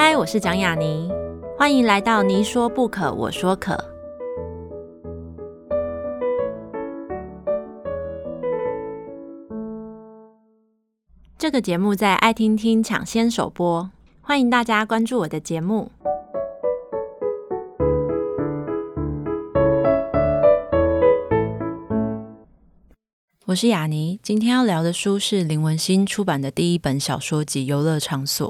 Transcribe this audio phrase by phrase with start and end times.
[0.00, 1.10] 嗨，我是蒋雅妮，
[1.58, 3.76] 欢迎来到你说不可，我说可。
[11.36, 13.90] 这个节目在爱听听抢先首播，
[14.20, 15.90] 欢迎大家关注我的节目。
[23.46, 28.48] 我是雅妮，今天要聊的书是林文欣出版的第一本小说集《游乐场所》。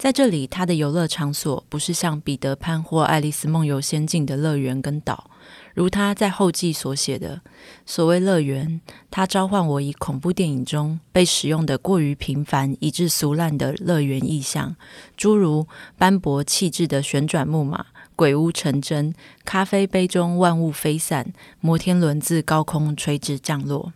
[0.00, 5.28] 在这里，他的游乐场所不是像彼得潘或爱丽丝梦游仙境的乐园跟岛，
[5.74, 7.42] 如他在后记所写的，
[7.84, 14.74] 所谓乐园，他召唤我以恐怖电影中被使用的过于频繁以致俗烂的乐园意象，
[15.18, 15.66] 诸如
[15.98, 17.84] 斑驳气质的旋转木马、
[18.16, 23.92] 鬼屋成真、咖啡杯中万物飞散、摩天轮自高空垂直降落。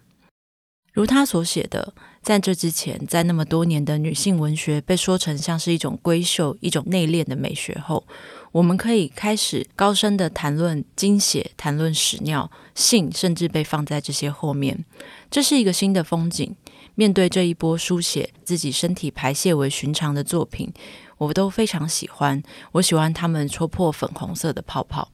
[0.93, 8.02] 如他所写的，在这之前，在那么多年的女性文学被说成像是一种闺秀、一种内敛的美学后，
[8.50, 14.86] 我们可以开始高深的谈论经血、谈论屎尿、性，甚至被放在这些后面。
[15.31, 16.56] 这是一个新的风景。
[16.94, 20.72] 面对这一波书写自己身体排泄为寻常的作品，
[21.19, 22.42] 我都非常喜欢。
[22.72, 25.11] 我喜欢他们戳破粉红色的泡泡。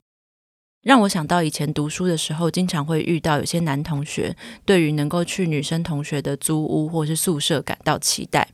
[0.81, 8.47] 让我想到以前读书的时候，经常会遇到有些男同学对于能够去女生同学的租屋或是宿舍感到期待，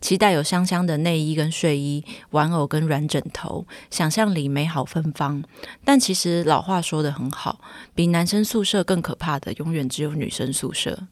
[0.00, 5.44] 期待有香香的内衣跟睡衣、玩偶跟软枕头，想象里美好芬芳。
[5.84, 7.60] 但其实老话说的很好，
[7.94, 11.06] 比男生宿舍更可怕的，永远只有女生宿舍。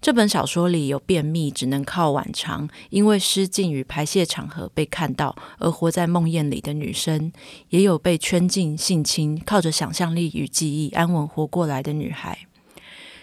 [0.00, 7.32] 这本小说里有便秘，只能靠晚肠，因为失禁与排泄场合被看到而活在梦魇里的女生，
[7.70, 12.38] 也有被圈禁、性侵，靠着想象力与记忆安稳活过来的女孩。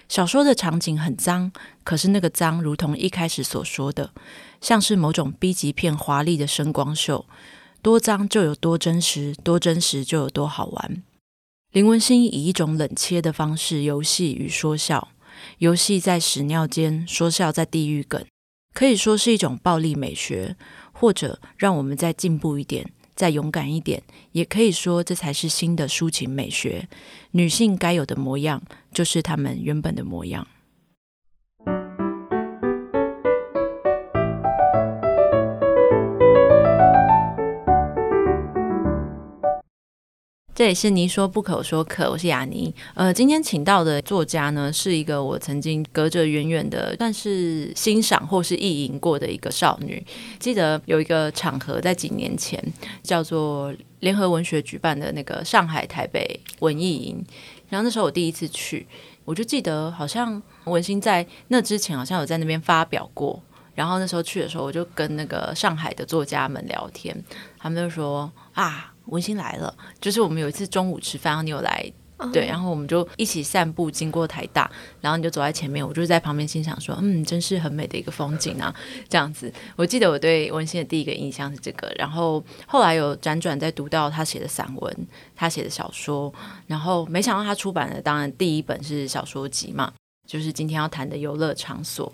[0.10, 1.52] 小说的场景很脏，
[1.84, 4.12] 可是那个脏，如同一开始所说的，
[4.60, 7.26] 像是某种 B 级片华丽的声光秀，
[7.82, 11.04] 多脏就有多真实，多真实就有多好玩。
[11.72, 15.08] 林文欣以一种冷切的方式游戏与说笑。
[15.60, 18.26] 游戏在屎尿间，说笑在地狱梗，
[18.74, 20.56] 可以说是一种暴力美学，
[20.92, 26.88] 或者让我们再进步一点，再勇敢一点，也可以说这才是新的抒情美学。
[27.32, 28.62] 女性该有的模样，
[28.94, 30.48] 就是她们原本的模样。
[40.56, 42.74] 这里是你说不可说可，我是雅妮。
[42.94, 50.02] 呃，今天请到的作家呢，是一个我曾经隔着远远的，算是欣赏或是意淫过的一个少女。
[50.40, 52.58] 记得有一个场合，在几年前，
[53.04, 57.22] 叫做联合文学举办的那个上海台北文艺营，
[57.68, 58.88] 然后那时候我第一次去，
[59.26, 63.38] 我就记得好像文心在那之前好像有在那边发表过。
[63.74, 67.14] 然后那时候去的时候，我就跟那个上海的作家们聊天，
[67.60, 68.94] 他们就说啊。
[69.08, 71.92] 文心来了，就是我们有一次中午吃饭，然后你有来，
[72.32, 74.70] 对，然后我们就一起散步经过台大，
[75.02, 78.74] 然后你就走在前面，我就在旁边欣赏说，嗯，真是很美的一个风景啊，
[79.10, 79.52] 这样子。
[79.76, 86.34] 我记得我对文心的第一个印象是这个，然后后来有辗转在读到他写的散文，他写的小说，
[86.68, 89.92] 然后没想到他出版的当然第一本是小说集嘛，
[90.26, 92.12] 就是今天要谈的游乐场所。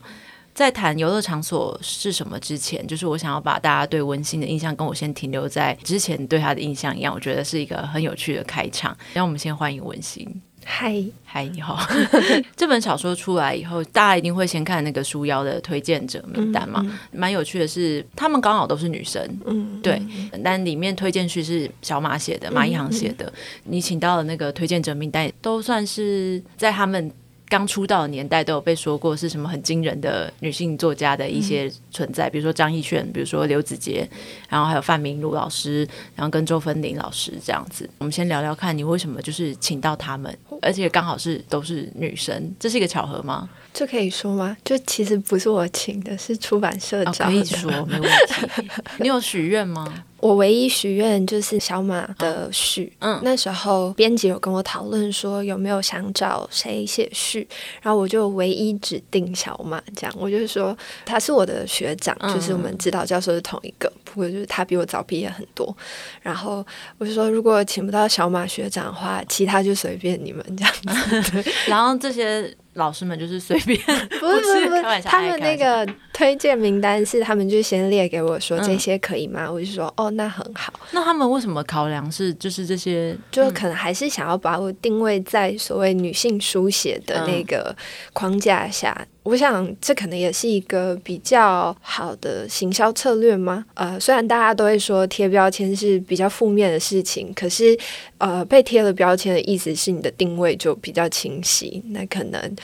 [0.53, 8.95] 在谈游乐场所是什么之前，就是我想要把大家对文心的印象跟我先停留在之前对他的印象一样，我觉得是一个很有趣的开场。
[9.13, 10.41] 让我们先欢迎文心。
[10.63, 11.79] 嗨嗨，你好！
[12.56, 16.85] 这本小说出来以后，大家一定会先看那个书腰的推荐者名单嘛。
[17.12, 20.00] 蛮、嗯、有趣的是，他们刚好都是女生，嗯，对。
[20.44, 23.33] 但里面推荐序是小马写的，马一航写的。
[23.63, 27.12] 你请到的那个推荐者名单，都算是在他们。
[27.51, 34.07] 刚出道的年代都有被说过是什么很惊人的女性作家的一些存在，嗯、比如说张艺炫，比如说刘子杰，
[34.47, 35.85] 然后还有范明儒老师，
[36.16, 37.89] 然后跟周芬玲老师这样子。
[37.97, 43.50] 我们先聊聊看你为什么就是请到他们，而且刚好是都是女生，这是一个巧合吗？
[43.73, 44.56] 这可以说吗？
[44.63, 47.25] 就其实不是我请的，是出版社找的。
[47.25, 48.72] 哦，可以说没问题。
[49.00, 50.06] 你有许愿吗？
[50.21, 52.94] 我唯一许愿就是小马的序。
[53.00, 57.47] 嗯，那时候编辑有跟我讨论说有没有想找谁写序，
[57.81, 65.75] 然后我就唯一指定小马，这样我就说他是我的学长，就是我们指导教授是同一个，不过就是他比我早毕业很多。
[66.21, 66.65] 然后
[67.00, 70.73] 我就说如果请不到小马学长的话，其他就随便你们这样
[71.23, 71.44] 子。
[71.68, 72.56] 然后这些。
[72.73, 73.79] 老师们就是随便，
[74.19, 79.45] 不是不是不是，他们那个推荐名单是他们就先列给我说这些可以吗？
[79.47, 80.73] 嗯、我就说哦，那很好。
[80.91, 83.15] 那他们为什么考量是就是这些？
[83.31, 87.75] 就可能还是想要把我定位在所谓女性书写的那个
[88.13, 89.06] 框架下。
[89.23, 93.63] 我想这可能也是一个比较好的行销策略吗？
[93.75, 97.77] 呃，虽然大家都会说贴标签是比较负面的事情，可是
[98.18, 102.56] 呃，被贴了标签的意思是你的定位就比较清晰，那可能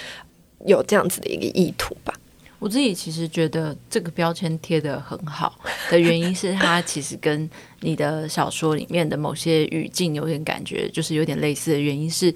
[0.66, 2.12] 有这样子的一个意图吧。
[2.58, 5.60] 我自己其实觉得这个标签贴得很好
[5.92, 7.48] 的原因是，它其实跟
[7.82, 12.34] 你的小说里面的某些语境有点感觉，就是有点类似的原因是。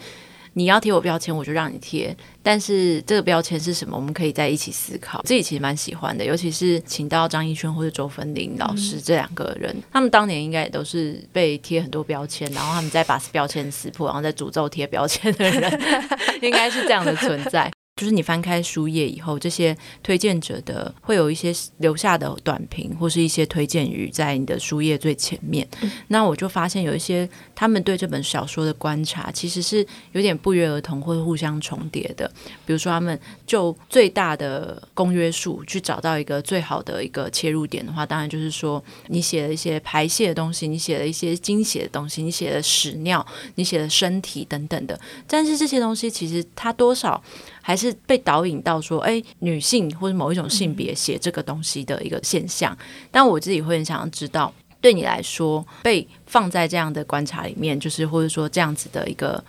[0.53, 2.15] 你要贴我标签，我就让你贴。
[2.44, 3.95] 但是这个标签是什么？
[3.95, 5.21] 我们可以在一起思考。
[5.24, 15.81] 自己其实蛮喜欢的，尤其是请到张艺轩或者周芬玲老师这两个人，他们当年应该也都是被贴很多标签，然后他们再把标签撕破，然后再诅咒贴标签的人，
[16.42, 17.71] 应该是这样的存在。
[17.98, 25.68] 就是你翻开书页以后，这些推荐者的会有一些留下的短评，或是一些推荐语在你的书页最前面。
[25.82, 32.32] 嗯、那我就发现有一些他们对这本小说的观察，其实是有点不约而同或者互相重叠的。
[32.66, 43.24] 比如说，他们就最大的公约数去找到一个最好的一个切入点的话，当然就是说你写了一些排泄的东西，你写了一些经血的东西，你写了屎尿，
[43.56, 45.00] 你写了身体等等的。
[45.28, 47.22] 但是这些东西其实它多少。
[47.62, 52.74] 还是被导引到说，哎，女性或者某一种性别写这个东西的一个现象。
[52.74, 59.42] 嗯、但我自己会很想要知道，对你来说，被放在这样的观察里面，就是或者说这样子的一个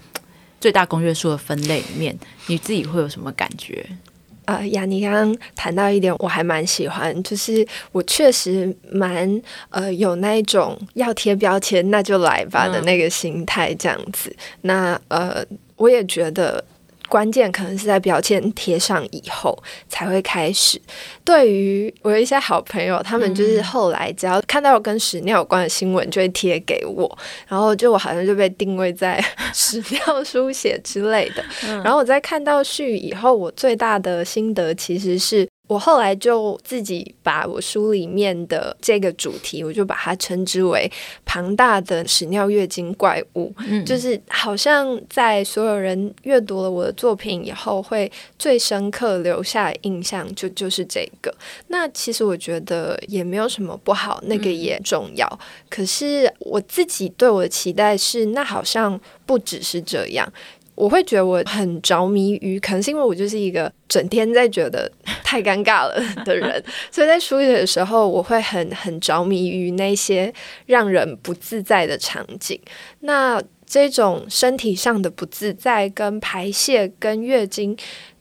[0.60, 2.16] 最大公约数的分类里面，
[2.48, 3.84] 你自己会有什么感觉？
[4.44, 14.28] 呃，雅尼刚刚谈到一点，我还蛮喜欢，就是我确实蛮呃有那一种要贴标签，那就来吧的那个心态，这样子。
[14.30, 15.44] 嗯、那呃，
[15.76, 16.62] 我也觉得。
[17.12, 19.54] 关键可能是在标签贴上以后
[19.86, 20.80] 才会开始。
[21.22, 29.22] 对于我有一些好朋友，他们就是后来只要看到有跟屎尿有关的新闻，就会贴给我，然后就我好像就被定位在
[29.52, 31.44] 屎尿书写之类的。
[31.84, 35.46] 然后我在看到序以后，我最大的心得其实是。
[35.72, 40.90] 我后来就自己把我书里面的这个主题，我就把它称之为
[41.24, 51.34] “庞大的屎尿月经怪物”，嗯，就是好像在所有人阅读了我的作品以后，会最深刻留下印象就就是这个。
[51.68, 55.26] 那其实我觉得也没有什么不好，那个也重要。
[55.32, 55.38] 嗯，
[55.70, 60.30] 可是我自己对我的期待是，那好像不只是这样。
[60.74, 64.90] 我会觉得我很着迷于，可能是因为我就是一个整天在觉得
[65.32, 66.62] 太尴尬了的人，
[66.92, 70.30] 所以在书写的时候，我会很很着迷于那些
[70.66, 72.60] 让人不自在的场景。
[73.00, 77.74] 那这种身体上的不自在，跟排泄、跟月经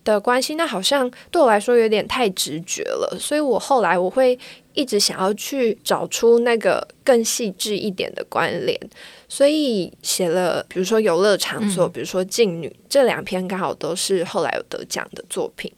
[0.05, 4.39] 的关系，那好像对我来说有点太直觉了，所以我后来我会
[4.73, 8.79] 一直想要去找出那个更细致一点的关联。
[9.27, 15.69] 所以写了，比如说游乐场所，比如说妓女、嗯、这两篇，刚好都是后来有得奖的作品。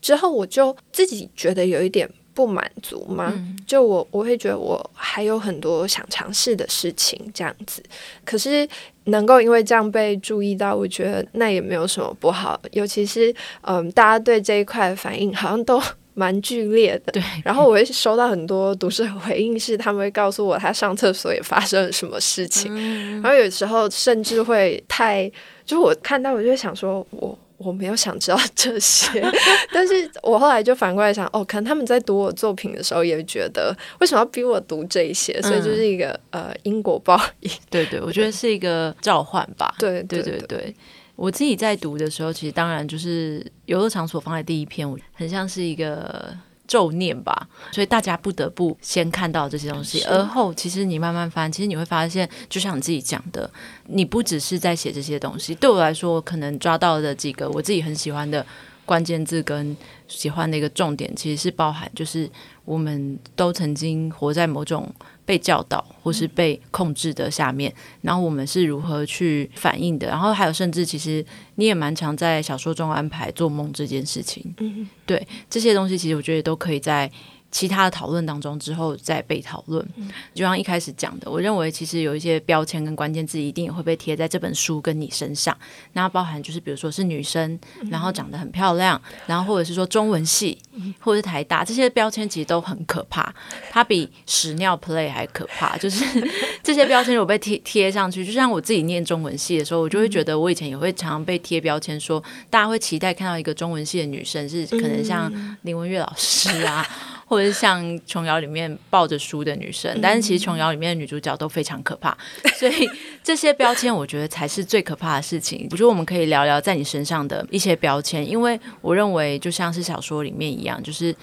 [0.00, 7.82] 之后我就自己觉得有一点不满足嘛，嗯、就我我会觉得我还有很多想尝试的事情这样子。
[8.24, 8.68] 可是
[9.04, 12.60] 能够因为这样被注意到，我觉得那也没有什么不好。
[12.72, 15.80] 尤其是嗯，大家对这一块的反应好像都。
[16.12, 17.22] 蛮剧烈的，对。
[17.44, 22.70] 然后我会收到很多读者回应，是他们会告诉我他上厕所也发生了什么事情。
[22.74, 25.30] 嗯、然后有时候甚至会太，
[25.64, 29.22] 就是我看到我就会想说，我我没有想知道这些。
[29.72, 35.40] 但是我后来就反过来想，哦，可能他们在读我作品的时候也觉得，为什么要逼我读这一些？
[35.42, 37.50] 所以就是一个、嗯、呃因果报应。
[37.68, 39.74] 对对，我觉得是一个召唤吧。
[39.78, 40.32] 对对对对。
[40.32, 40.76] 对对对
[41.16, 46.34] 我自己在读的时候，其实当然就是游乐场所放在第一篇，我很像是一个
[46.70, 53.50] 咒念吧，所以大家不得不先看到这些东西，而后其实你慢慢翻，其实你会发现，就像你自己讲的，
[53.88, 55.52] 你不只是在写这些东西。
[55.56, 58.46] 对我来说，我可能抓到的几个我自己很喜欢的
[58.86, 62.30] 关键字跟喜欢的一个重点，其实是包含，就是
[62.64, 64.88] 我们都曾经活在某种。
[65.30, 67.72] 被教导或是被控制的下面，
[68.02, 70.08] 然后我们是如何去反应的？
[70.08, 74.52] 然后还有，甚至其实你也蛮常在小说中安排做梦这件事情。
[74.58, 77.08] 嗯，对，这些东西其实我觉得都可以在。
[77.50, 79.84] 其他的讨论当中，之后再被讨论。
[80.32, 85.56] 就像一开始讲的，我认为其实有一些标签跟关键字一定也会被贴在这本书跟你身上。
[85.94, 87.58] 那包含就是，比如说是女生，
[87.90, 90.56] 然后长得很漂亮，然后或者是说中文系，
[91.00, 93.34] 或者是台大，这些标签其实都很可怕。
[93.68, 95.76] 它比屎尿 play 还可怕。
[95.76, 96.04] 就是
[96.62, 106.86] 这些标签如果被贴贴上去，就像我自己念中文系的时候，我就会觉得我以前也会常常被贴标签，说大家会期待看到一个中文系的女生是可能像林文月老师啊。
[107.30, 112.16] 或者是像琼瑶里面抱着书的女生，但是其实琼瑶里面的女主角都非常可怕，
[112.58, 112.88] 所以
[113.22, 115.66] 这些标签我觉得才是最可怕的事情。
[115.70, 121.14] 我觉得我们可以聊聊在你身上的一些标签，因为我认为就像是小说里面一样，就是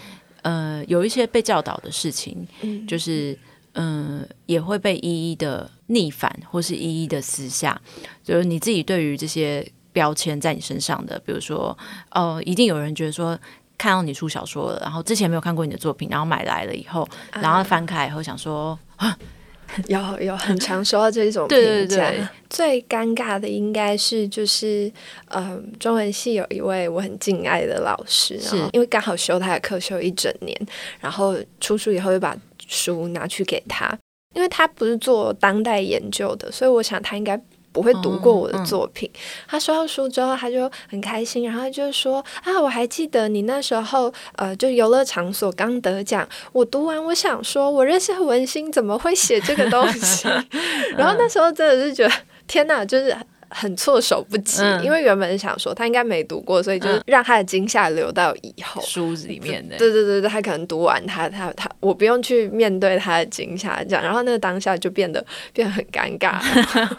[0.42, 2.48] 呃有一些被教导的事情，
[2.88, 3.38] 就是
[3.74, 7.80] 嗯、呃、也会被一一的逆反，或是一一的撕下。
[8.24, 11.78] 就是你自己对于这些标签在你身上的，比如说
[12.12, 13.40] 哦、呃，一定有人觉得说。
[13.78, 19.16] 看到你出小说了，然后之前没有看过你的作品，然后买来了以后，然后翻开以后想说啊，
[19.88, 21.66] 有 有很常收到这种 评价。
[21.66, 24.92] 对对对，最尴尬的应该是就是，
[25.28, 30.60] 呃，中文系有一位我很敬爱的老师，是因为刚好修他的课修一整年，
[31.00, 32.36] 然后出书以后又把
[32.68, 33.96] 书拿去给他，
[34.34, 37.40] 因为他不是做当代研究的，所以我想他应该。
[37.78, 50.28] 不会读过我的作品，嗯嗯、他收到书之后，他就很开心，然后他就说啊，我还记得你那时候，呃，就游乐场所刚得奖，我读完，我想说，我认识的文心怎么会写这个东西？
[50.98, 52.14] 然后那时候真的是觉得，
[52.48, 53.16] 天哪，就是。
[53.50, 59.78] 很措手不及，嗯、因为原本想说他应该没读过，所以就让他的惊吓留到以后书里面的。
[59.78, 65.24] 对对对对，他可能读完他他他，我不用去面对他的惊吓，这样，然后那个当下就变得
[65.54, 66.40] 变得很尴尬，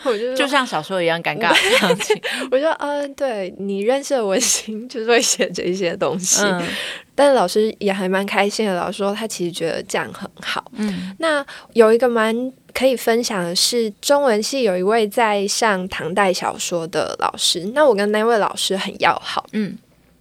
[0.04, 2.20] 我就就像小说一样尴尬的场景。
[2.50, 6.44] 我说嗯，对你认识的文心就是会写这些东西。
[6.44, 6.62] 嗯
[7.18, 10.70] 但是老师也还蛮开心的，老师说他其实觉得这样很好。
[10.76, 12.32] 嗯，那有一个蛮
[12.78, 19.44] 可以分享的是，中文系有一位在上唐代小说的老师，那我跟那位老师很要好。
[19.50, 19.76] 嗯。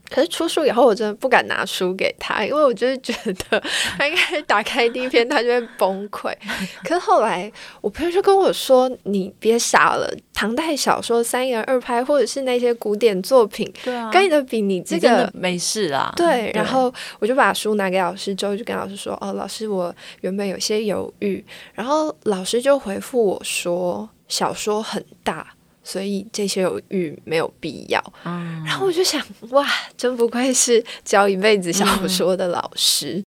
[0.10, 3.14] 可是出书以后，我真的不敢拿书给他，因为我就是觉
[3.50, 3.62] 得
[3.98, 6.34] 他应该打开第一篇，他就会崩溃。
[6.84, 16.52] 可是后来，我朋友就跟我说：“你别傻了，唐代小说三言二拍，或者是那些古典作品，对啊，跟你的比，你这个你没事啦。”对。
[16.54, 21.44] 然后我就把书拿给老师之后，就跟老师说：“哦，老师，我原本有些犹豫。”
[21.76, 25.48] 然后老师就回复我说：“小说很大。”
[25.88, 28.04] 所以这些犹豫没有必要。
[28.26, 29.66] 嗯，然后我就想，哇，
[29.96, 33.14] 真不愧是教一辈子小说的老师。
[33.14, 33.24] 嗯，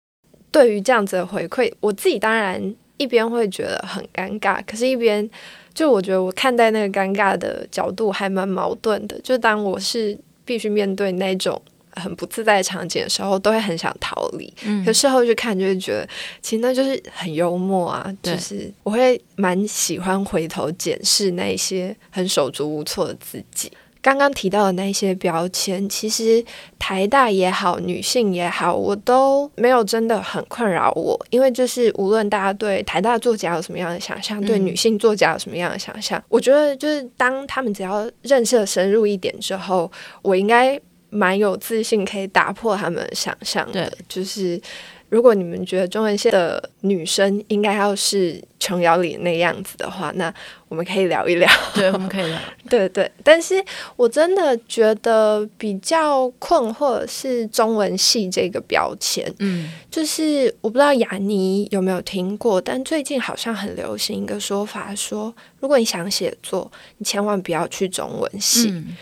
[0.51, 2.61] 对于这样子的回馈，我自己当然
[2.97, 5.31] 一边会觉得很尴尬，可是一边
[5.73, 9.17] 就我觉得我看待那个尴尬的角度还蛮矛盾的。
[9.21, 11.63] 就当我是必须面对那种。
[11.99, 14.53] 很不自在的场景的时候，都会很想逃离。
[14.65, 16.09] 嗯，可事后去看，就会觉得
[16.41, 18.11] 其实那就是很幽默啊。
[18.23, 23.71] 对就是我会蛮喜欢回头检视那些很手足无措的自己。
[24.01, 26.43] 刚刚提到的那些标签，其实
[26.79, 31.19] 台大也好，女性也好，我都没有真的很困扰我。
[31.31, 39.91] 因为就是无论大家对台大作家有什么样的想象，嗯、对女性作家有什么样的想象，我觉得就是当他们只要认识的深入一点之后，
[40.23, 40.81] 我应该。
[41.11, 43.89] 蛮有自信，可以打破他们的想象的。
[43.89, 44.61] 对就是
[45.09, 50.33] 如果你们觉得中文系的女生应该要是琼瑶里那样子的话，那
[50.69, 51.51] 我们可以聊一聊。
[51.75, 52.39] 对，我们可以聊。
[52.69, 53.65] 对对，但是
[53.97, 59.33] 我真的觉得比较困惑的是中文系这个标签。
[59.39, 68.69] 嗯，就是我不知道雅尼有没有听过，但最近好像很流行一个说法说，说如果你想写作，你千万不要去中文系。
[68.71, 68.95] 嗯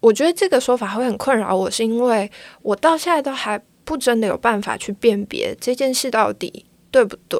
[0.00, 2.30] 我觉得这个说法会很困扰我，是因为
[2.62, 7.38] 我到现在都还不真的有办法去辨别这件事到底对不对。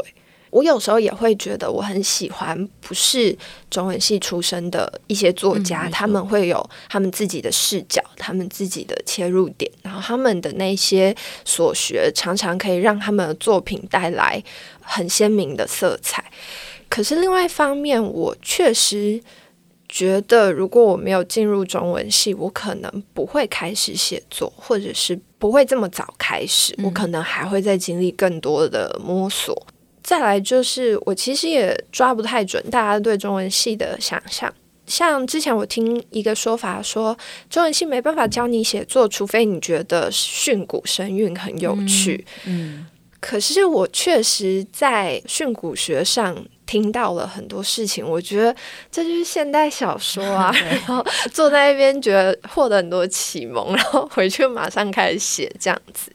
[0.51, 3.37] 我有时候也会觉得我很喜欢不是
[3.71, 14.43] 中文系出身的一些作家，嗯、他们会有他们自己的视角，他们自己的切入点，然后他们的那些所学常常可以让他们的作品带来
[14.81, 16.25] 很鲜明的色彩。
[16.89, 19.23] 可是另外一方面，我确实。
[19.89, 26.75] 觉得如果我没有进入中文系，我可能不会开始写作，或者是不会这么早开始。
[26.83, 29.55] 我可能还会再经历更多的摸索。
[29.69, 34.53] 嗯、再来就是，我其实也抓不太准大家对中文系的想象。
[34.87, 37.17] 像之前我听一个说法说，
[37.49, 42.25] 中文系没办法教你写作，除非你觉得训诂声韵很有趣。
[42.45, 42.77] 嗯。
[42.77, 42.87] 嗯
[43.21, 48.55] 可是我确实在训诂学上听到了很多事情，我觉得
[48.93, 50.55] 这就是现代小说啊。
[50.71, 56.13] 然后坐在那边觉得获得很多启蒙，然后回去马上开始写这样子。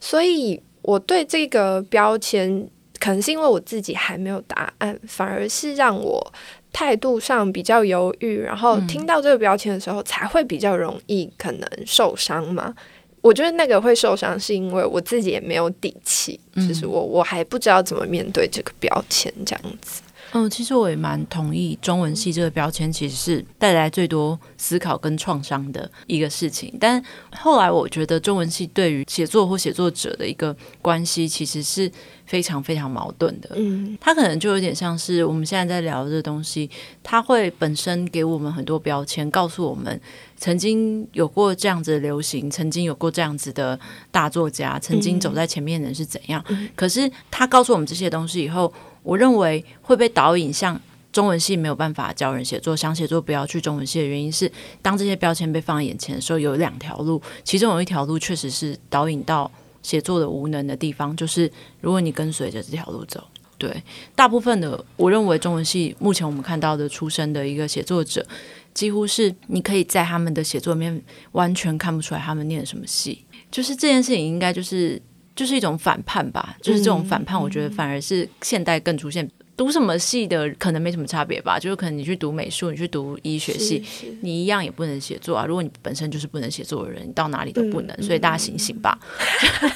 [0.00, 2.68] 所以我对这个标签，
[2.98, 6.32] 可能是因为我自己还没有答案，反而是让我
[6.72, 8.40] 态度上比较犹豫。
[8.40, 12.74] 然后听到这个标签的时候，才会比较容易可能受伤嘛。
[13.22, 20.02] 我觉得那个会受伤，是因为我自己也没有底气，嗯、就是我我还不知道怎么面对这个标签这样子。
[20.32, 26.74] 嗯，其实我也蛮同意，中文系这个标签其实是带来最多思考跟创伤的一个事情。
[26.80, 27.02] 但
[27.36, 31.90] 后来我觉得，中文系对于写作或写作者的一个关系，其实是
[32.24, 33.50] 非常非常矛盾的。
[33.56, 36.70] 嗯，它可能就有点像是我们现在在聊的这东西，
[37.02, 40.00] 它会本身给我们很多标签，告诉我们
[40.38, 43.78] 曾经有过这样子的流行，曾经有过这样子的
[44.10, 46.42] 大作家，曾经走在前面的人是怎样。
[46.74, 48.72] 可是他告诉我们这些东西以后，
[49.02, 50.80] 我认为会被导引向
[51.12, 59.50] 中文系没有办法教人写作，想写作不要去中文系的原因是，当这些标签被放在眼前的时候，有两条路，其中有一条路确实是导引到
[59.82, 63.22] 写作的无能的地方，就是如果你跟随着这条路走，
[63.58, 63.82] 对，
[64.14, 68.24] 大部分的我认为中文系目前我们看到的出身的一个写作者，
[68.72, 75.02] 几乎是你可以在他们的写作里面完全看不出来他们念什么系，就是这件事情应该就是。
[75.34, 79.28] 就是一种反叛吧，就是这种反叛，我觉得反而是现代更出现。
[79.62, 83.80] 读什么系的可能没什么差别吧，就是可能你去读美术，你去读医学系，
[84.22, 85.46] 你一样也不能写作啊。
[85.46, 87.94] 如果你本身就是不能写作的人，你到哪里都不能。
[87.96, 88.98] 嗯、所以大家醒醒吧。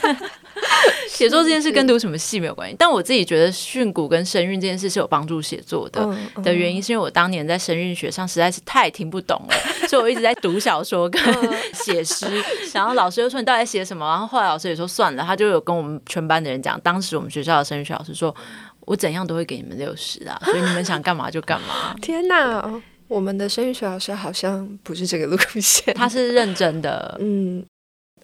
[0.02, 0.16] 嗯
[1.09, 9.55] 写作这件事跟读什么系没有关系，但我自己觉得训诂跟声韵这件事是有帮助写作的、嗯、的原因，是因为我当年在声韵学上实在是太听不懂了，
[9.88, 11.23] 所以我一直在读小说跟
[11.73, 12.26] 写诗，
[12.75, 18.35] 然后老师又说你到底在写什么，然后后来老师也说算了，他就有跟我们全班的人讲，当时我们学校的声韵学老师说，
[18.87, 21.95] 我怎样都会给你们六十啊，所以你们想干嘛就干嘛。
[22.00, 27.62] 天哪，我们的声音学老师好像不是这个路线，他是认真的，嗯。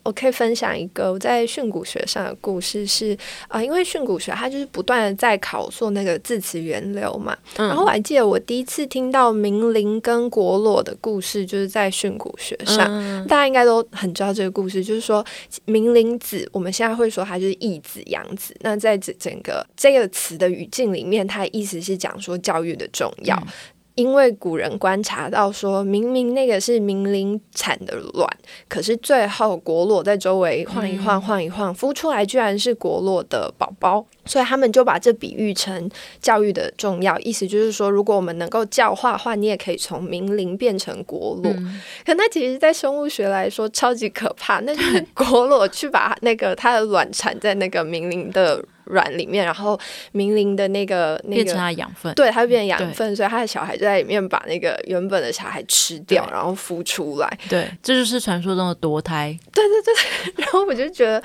[0.02, 3.16] 我可以分享一个我在训诂学上的故事是，
[3.48, 7.36] 啊，因为训诂学它就是不断的在考述那个字词源流嘛。
[7.56, 15.24] 嗯、然后我还记得我第一次听到明灵跟国裸的故事，就是在训诂学上，嗯、大家应该都很知道这个故事，就是说
[15.64, 18.56] 明灵子，我们现在会说它就是义子养子。
[18.60, 23.36] 那在整整个这个词的语境里面，它的意思是讲说教育的重要。
[23.36, 23.46] 嗯
[23.94, 28.26] 因为古人观察到说，明明那个是明灵产的卵，
[28.68, 35.90] 可是最后果裸在周围晃一晃，晃一晃，孵出来居然是果裸的宝宝，所以他们就把这比喻成
[36.22, 37.18] 教育的重要。
[37.18, 41.52] 意思就是说，如果我们能够教化的话，你也可以从明灵变成果裸。
[41.52, 44.60] 嗯、可那其实，在生物学来说，超级可怕。
[44.60, 48.64] 那就是 果裸去把那个它的卵产在那个明灵的。
[48.92, 49.78] 卵里面，然后
[50.12, 57.38] 明灵的那个那个变成它养分，对，它会变成养分，所以它的小孩就在里面把那个原本的小孩吃掉，然后孵出来。
[57.48, 59.38] 对，这就是传说中的堕胎。
[59.52, 61.22] 对对对， 然后我就觉得。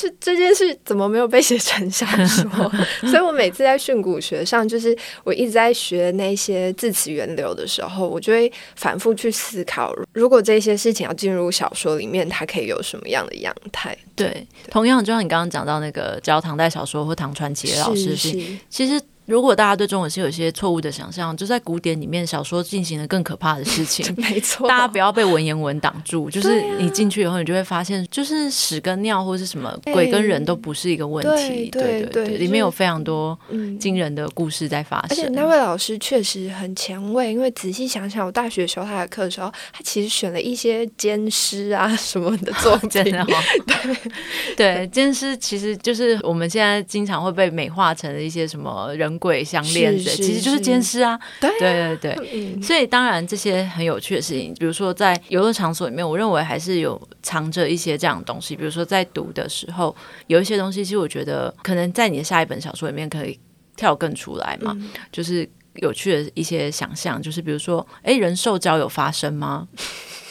[0.00, 2.72] 这这件事怎么没有被写成小说？
[3.10, 13.98] 所以我每次在训诂学上，就是我一直在学那些字词源流的时候，我就会反复去思考，如果这些事情要进入小说里面，它可以有什么样的样态？
[14.14, 19.00] 对，对，同样就像你刚刚讲到那个教唐代小说或唐传奇的老师，是是其实。
[19.28, 24.06] 如果大家对中文是有一些错误的想象，就在古典里面，小说进行了更可怕的事情。
[24.16, 26.30] 没错，大家不要被文言文挡住。
[26.30, 31.68] 就是你进去以后，你就会发现，就是屎跟尿或是什么鬼跟人都不是一个问题。
[31.70, 33.38] 对对对，里面有非常多
[33.78, 35.08] 惊人的故事在发生。
[35.10, 42.88] 而且那位老师确实很前卫，因为仔细想想，我大学时候他的课的时候，他其实选了一些奸尸啊什么的 作品。
[42.88, 43.38] 真的吗？
[44.56, 49.17] 对对，奸尸其实就是我们现在经常会被美化成的一些什么人。
[49.18, 51.18] 鬼相恋的，其实就是奸尸啊！
[51.40, 58.54] 对对对对，嗯、所以当然这些很有趣的事情，比如说在游乐场所里面，我认为还是有藏着一些这样的东西。
[58.56, 59.94] 比如说在读的时候，
[60.26, 63.38] 有一些东西，其实我觉得可能在你的下一本小说里面可以
[63.76, 69.68] 跳更出来嘛，嗯、就是有趣的一些想象，就是比如说，哎，人兽交有发生吗？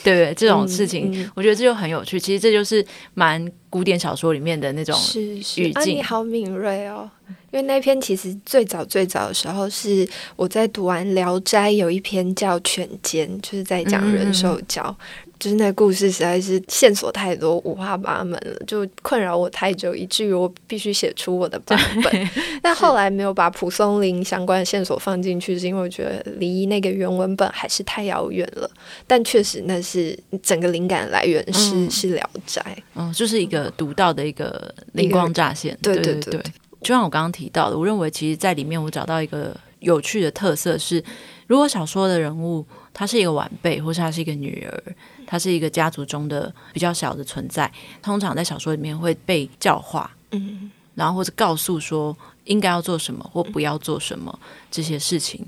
[0.07, 2.19] 对对，这种事情，嗯嗯、我觉得这就很有趣。
[2.19, 5.43] 其实这就是蛮古典小说里面的那种语境。
[5.43, 7.09] 是是啊，你好敏锐哦。
[7.51, 14.83] 因为那篇其实最早最早的时候是我在读完《聊斋》，有一篇叫《犬奸》，就是在讲人兽交，
[15.25, 22.30] 嗯、就是那故事实在是线索太多，五花八门了，就困扰我太久，以至于我必须写出我的版本。
[22.62, 28.69] 但后来没有把蒲松龄相关的线索放进去，是因为我觉得离那个原文本还是太遥远了。
[29.06, 32.62] 但确实，那是整个灵感来源是、嗯、是《聊斋》，
[32.95, 36.32] 嗯，就是一个独到的一个灵光乍现，对对对，对。
[36.39, 36.43] 对
[36.80, 41.04] 就像我刚刚提到的，我认为其实在里面我找到一个有趣的特色是，
[41.47, 42.63] 如果小说的人物
[42.97, 44.95] 他是一个晚辈，或是她是一个女儿，
[45.27, 54.39] 她是一个家族中的比较小的存在，通常在小说里面会被教化，嗯，然后或者告诉说应该要做什么或不要做什么
[54.71, 55.45] 这些事情。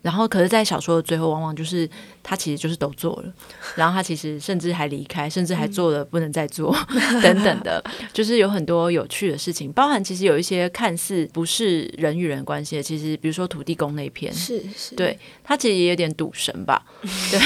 [0.00, 1.88] 然后，可是，在小说的最后，往往就是
[2.22, 3.32] 他其实就是都做了，
[3.74, 7.82] 然后他其实甚至还离开，甚至还做了不能再做、嗯、等等的，
[8.14, 16.84] 就是有很多有趣的事情，包含其实有一些看似不是人与人关系的，其实比如说土地公那篇，是是，对他其实也有点赌神吧？
[17.02, 17.40] 对，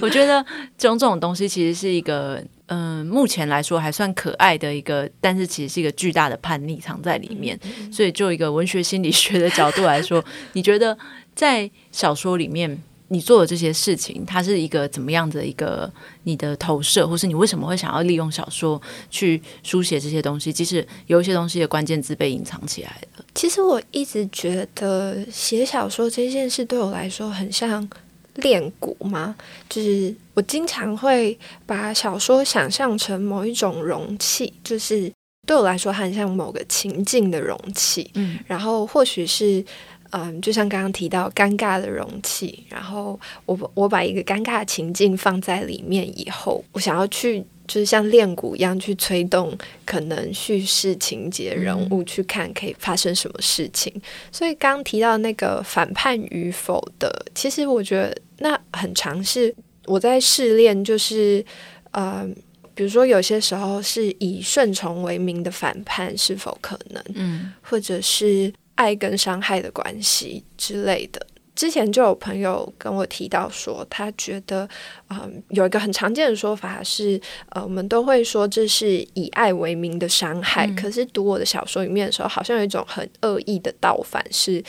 [0.00, 0.44] 我觉得
[0.78, 2.42] 这种这种东西其实是一个。
[2.74, 7.58] 嗯，目前来说还算可爱的一个，但是其实是一个巨大的叛逆藏在里面。
[7.92, 10.96] 所以，就一个文学心理学的角度来说，你觉得
[11.34, 18.80] 在小说里面你做的这些事情，它是一个怎么样的一个你的投射，或是你为什么会想要利用小说
[19.10, 20.50] 去书写这些东西？
[20.50, 23.24] 即使有一些东西的关键字被隐藏起来了。
[23.34, 27.86] 其实我一直觉得写小说这件事对我来说很像。
[28.36, 29.34] 练鼓吗？
[29.68, 35.12] 就是我经常会把小说想象成某一种容器，就是
[35.46, 38.10] 对我来说，它很像某个情境的容器。
[38.14, 39.64] 嗯，然后或许是，
[40.10, 47.44] 嗯，就像刚刚提到尴尬的容器，然后我我把一个尴尬的情境放在里面以后，我想要去。
[47.72, 49.56] 就是像练鼓一样去催动
[49.86, 59.54] 可能叙事情节人物去看可以发生什么事情，嗯、所以刚提到那个反叛与否的，其实我觉得那很尝试
[59.86, 61.42] 我在试炼，就是
[61.92, 62.28] 呃，
[62.74, 71.26] 比如说有些时候是以顺从为名的反叛是否可能，嗯，或者是爱跟伤害的关系之类的。
[71.54, 74.68] 之前就有朋友跟我提到说，他觉得，
[75.10, 84.62] 嗯，有一个很常见的说法是，呃，我们都会说这是以爱为名的伤害，嗯，可是读我的小说里面的时候，好像有一种很恶意的倒反是。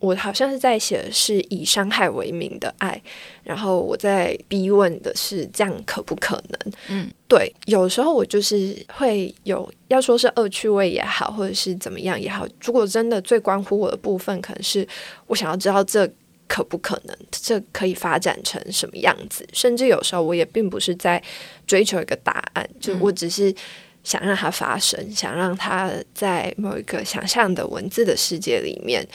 [0.00, 3.00] 我好像是在写的是以伤害为名的爱，
[3.44, 6.72] 然后我在逼问的是这样可不可能？
[6.88, 14.88] 嗯，对，有时候我就是会有要说是恶趣味也好，或者是怎么样也好，如果真的最关乎我的部分，可能是
[15.26, 16.10] 我想要知道这
[16.48, 21.22] 可不可能，这可以发展成什么样子，甚至有时候我也并不是在
[21.66, 23.54] 追求一个答案，就我只是
[24.02, 29.06] 想让它发生，想让它在某一个想象的文字的世界里面。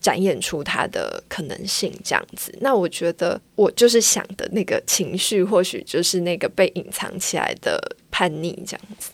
[0.00, 2.56] 展现出它的可能性，这样子。
[2.60, 7.78] 那我觉得，我就是想的那个情绪，或许就是那个被隐藏起来的
[8.10, 9.12] 叛逆，这样子。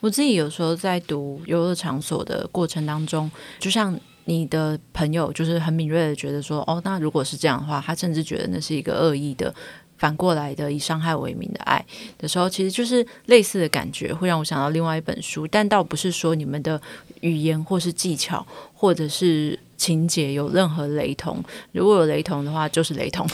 [0.00, 9.52] 我自己有时候在读游乐场所的过程当中，就像你的朋友，就是很敏锐的觉得说，哦，那如果是这样的话，他甚至觉得那是一个恶意的。
[9.96, 11.82] 反过来的以伤害为名的爱
[12.18, 16.78] 的时候，其实就是类似的感觉，会让我想到另外一本书，但倒不是说你们的
[17.20, 19.58] 语言或是技巧，或者是。
[19.76, 23.26] 情节有任何雷同，如果有雷同的话，就是雷同。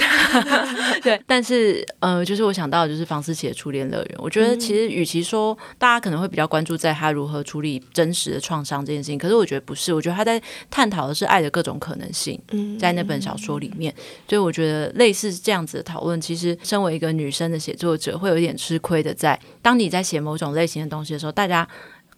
[1.03, 4.15] 对，但是呃，就是我想到的就是房思琪的初恋乐园。
[4.19, 12.41] 我觉得其实与其说大家可能会比较关注在他如何处理真实的创伤这件事情，可是我觉得不是，我觉得他在探讨的是爱的各种可能性。
[12.79, 13.93] 在那本小说里面，
[14.29, 21.67] 所以我觉得类似这样子的讨论，其实身为一个女生的写作者，会有一点吃亏的在，在当你在写某种类型的东西的时候，大家。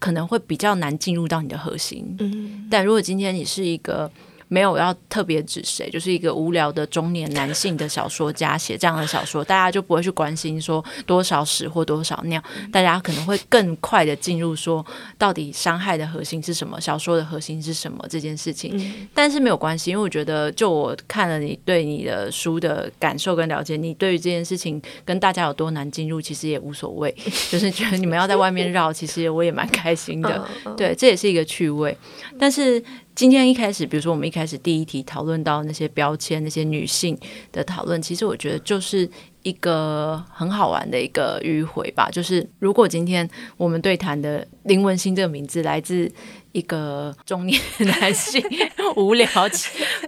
[0.05, 4.11] 可能会比较难进入到你的核心，嗯，但如果今天你是一个。
[4.55, 12.41] 没有要特别指谁，就是一个无聊的中年男性的小说家写这样的小说，大家就不会去关心说多少屎或多少尿，
[12.73, 14.87] 大家可能会更快的进入说
[15.19, 19.09] 到底伤害的核心是什么，小说的核心是什么这件事情。
[19.13, 27.13] 但是没有关系，因为我觉得就我看了你对你的书的感受跟了解，你对于这件事情跟大家有多难进入，其实也无所谓，
[27.51, 30.47] 就是觉得你们要在外面绕，其实我也蛮开心的。
[30.77, 31.99] 对，这也是一个趣味，
[32.39, 32.81] 但是。
[33.15, 37.17] 今天一开始，比如说我们一开始第一题讨论到那些标签、那些女性
[37.53, 39.09] 的讨论，其实我觉得就是
[39.43, 42.11] 一个很好玩的一个迂回吧。
[42.11, 46.11] 就是如果今天我们对谈的林文欣这个名字来自
[46.51, 48.43] 一个中年男性、
[48.97, 49.29] 无聊、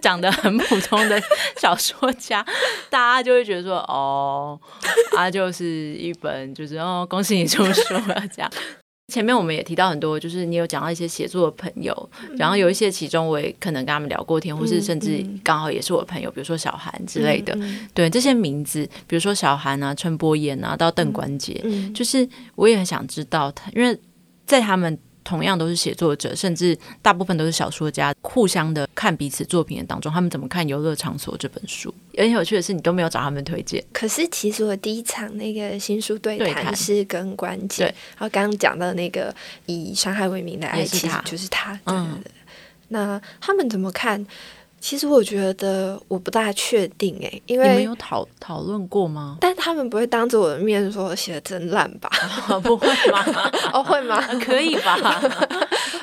[0.01, 1.21] 长得很普通的
[1.55, 2.45] 小说家，
[2.89, 4.59] 大家就会觉得说：“哦，
[5.15, 8.51] 啊，就是一本就是哦，恭喜你出书了。”这样。
[9.13, 17.57] 前面我们也提到很多，就是你有讲到一些写作的朋友，然后有一些其中我也可能跟他们聊过天，或是甚至刚好也是我的朋友，比如说小韩之类的。
[17.93, 21.63] 对这些名字，比如说小韩啊、陈柏妍啊，到邓关杰，
[21.95, 23.97] 就是我也很想知道他，因为
[24.45, 24.97] 在他们。
[25.27, 31.93] 同样都是写作者，甚至大部分都是小说家，互相的看彼此作品的当中，他们怎么看《游乐场所》这本书？
[32.15, 33.83] 很有趣的是，你都没有找他们推荐。
[33.91, 39.35] 可是其实我第一场那个新书对谈是跟关键，然后刚刚讲到那个
[39.65, 41.77] 以伤害为名的爱，其实就是他。
[41.87, 42.23] 嗯，
[42.87, 44.25] 那他们怎么看？
[44.79, 49.37] 其实我觉得我不大确定诶、欸，因为你们有讨讨论过吗？
[49.41, 52.09] 但他们不会当着我的面说写的真烂吧？
[52.63, 53.25] 不会吗？
[53.73, 54.21] 哦，会吗？
[54.39, 54.95] 可以吧？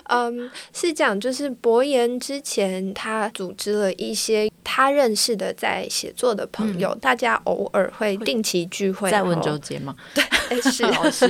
[0.09, 9.95] 嗯，是这样，就是博言之前他组织了一些他认识的在写作的朋友，嗯、大家偶尔会定期聚会，在温州街吗？
[10.15, 10.23] 对，
[10.71, 11.27] 是 老师，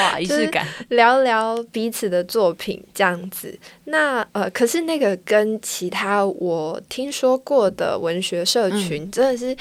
[0.00, 3.58] 哇， 仪式感，聊聊彼此的作品这样子。
[3.84, 9.56] 那呃，可是那个跟其他我听说过的文学社群真的是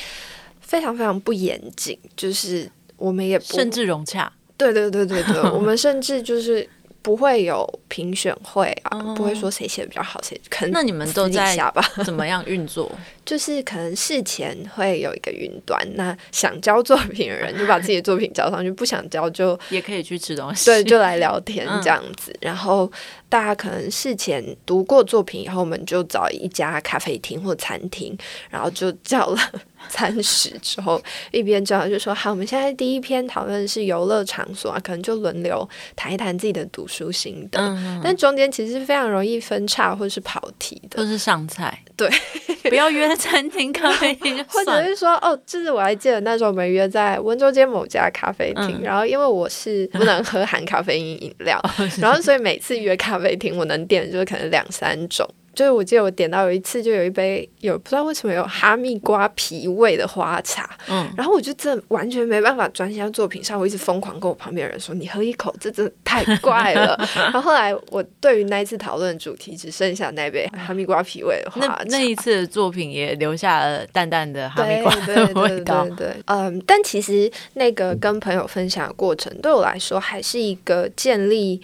[0.62, 4.32] 非常非常不严谨，就是我们也不甚至融洽。
[4.58, 6.67] 对对对对对， 我们甚至就是。
[7.00, 10.73] 不会有评选会啊，哦、不会说谁写的比较好，谁可能。
[10.73, 11.58] 那你们都在
[12.04, 12.91] 怎么样运作？
[13.27, 22.31] 就是可能事前会有一个云端，那想交作品的人就把自己的作品交上去，不想交就 也可以去吃东西，对，就来聊天这样子。
[22.31, 22.89] 嗯、然后
[23.27, 28.17] 大家可能事前读过作品以后，我们就找一家咖啡厅或餐厅，
[28.49, 29.39] 然后就叫了。
[29.89, 37.59] 餐食之后，一边这样就说好，我们现在第一篇讨论是游乐场所啊，可能就轮流谈一谈自己的读书心得。
[37.59, 41.79] 嗯，但中间其实非常容易分叉或是跑题的，都是上菜。
[41.95, 42.09] 对，
[42.69, 55.27] 不要约在餐厅咖啡厅， 或者是说哦，就是我还记得那时候我们约在温州街某家咖啡厅，嗯、然后因为我是 不能喝含咖啡因饮料，嗯、然后所以每次约咖啡厅，我能点的就是可能两三种。
[55.58, 71.84] 就是我记得我点到有一次就有一杯有不知道为什么有哈密瓜皮味的花茶，嗯，然后我就真的完全没办法专心在作品上，我一直疯狂跟我旁边的人说：“你喝一口，这真的太怪了。”然后后来我对于那一次讨论的主题只剩下那杯哈密瓜皮味的花茶。
[71.88, 75.84] 那那一次的作品也留下了淡淡的哈密瓜的味道。
[75.86, 81.60] 对，对，对，对，嗯，但其实那个跟朋友分享的过程对我来说还是一个建立。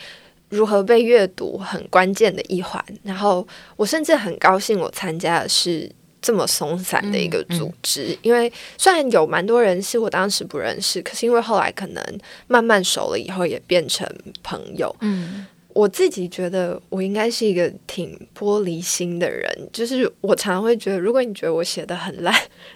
[0.53, 12.03] 如何被阅读很关键的一环，然后我甚至很高兴，我参加的是这么松散的一个组织，嗯嗯、因为虽然有蛮多人是我当时不认识，可是因为后来可能
[12.47, 14.07] 慢慢熟了以后，也变成
[14.43, 14.95] 朋友。
[15.01, 15.47] 嗯。
[15.73, 22.33] 我自己觉得我应该是一个挺玻璃心的人，就是我常常会觉得，如果你觉得我写的很烂，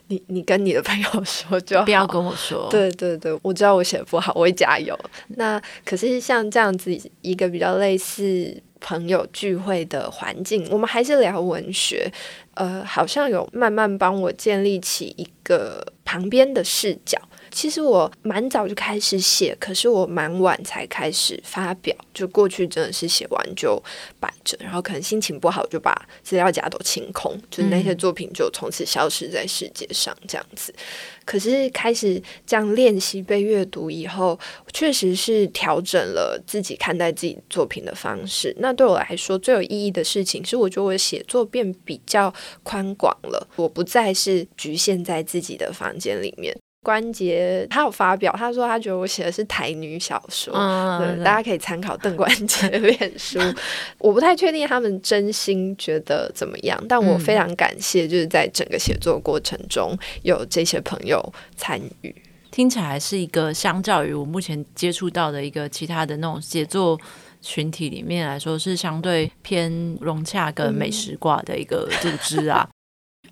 [0.08, 2.68] 你你跟你的朋友说就好，不要跟我说。
[2.72, 4.98] 对对对，我知道我写的不好，我会加油。
[5.36, 12.12] 那可是像这样子一个比较类似朋友聚会的环境，我们还是聊文学，
[12.56, 17.20] 呃，好像有慢慢帮我建立起一个旁边的视角。
[17.52, 21.96] 其实我蛮早就开始写，可是我蛮晚才开始发表。
[22.14, 23.82] 就过去真的是写完就
[24.20, 30.74] 摆着，然后可能心情不好就把资料夹都清空，就是那些作品就从此消失在世界上这样子。
[30.76, 30.84] 嗯、
[31.26, 34.40] 可是开始这样练习被阅读以后，
[34.74, 38.56] 确实是调整了自己看待自己作品的方式。
[38.60, 42.34] 那对我来说最有意义的事情是，我觉得我的写作变比较
[42.64, 46.58] 宽广了，我不再是局限在自己的房间里面。
[46.88, 53.38] 关杰他有发表，他说他觉得我写的是台女小说，嗯、对，大家可以参考邓关杰的脸书。
[54.00, 61.21] 我不太确定他们真心觉得怎么样，但我非常感谢，就是在整个写作过程中有这些朋友
[61.58, 62.15] 参与。
[62.52, 66.97] 听起来是一个相较于我目前接触到的一个其他的那种写作
[67.41, 69.69] 群体里面来说，是相对偏
[70.00, 72.65] 融洽跟美食挂的一个组织啊。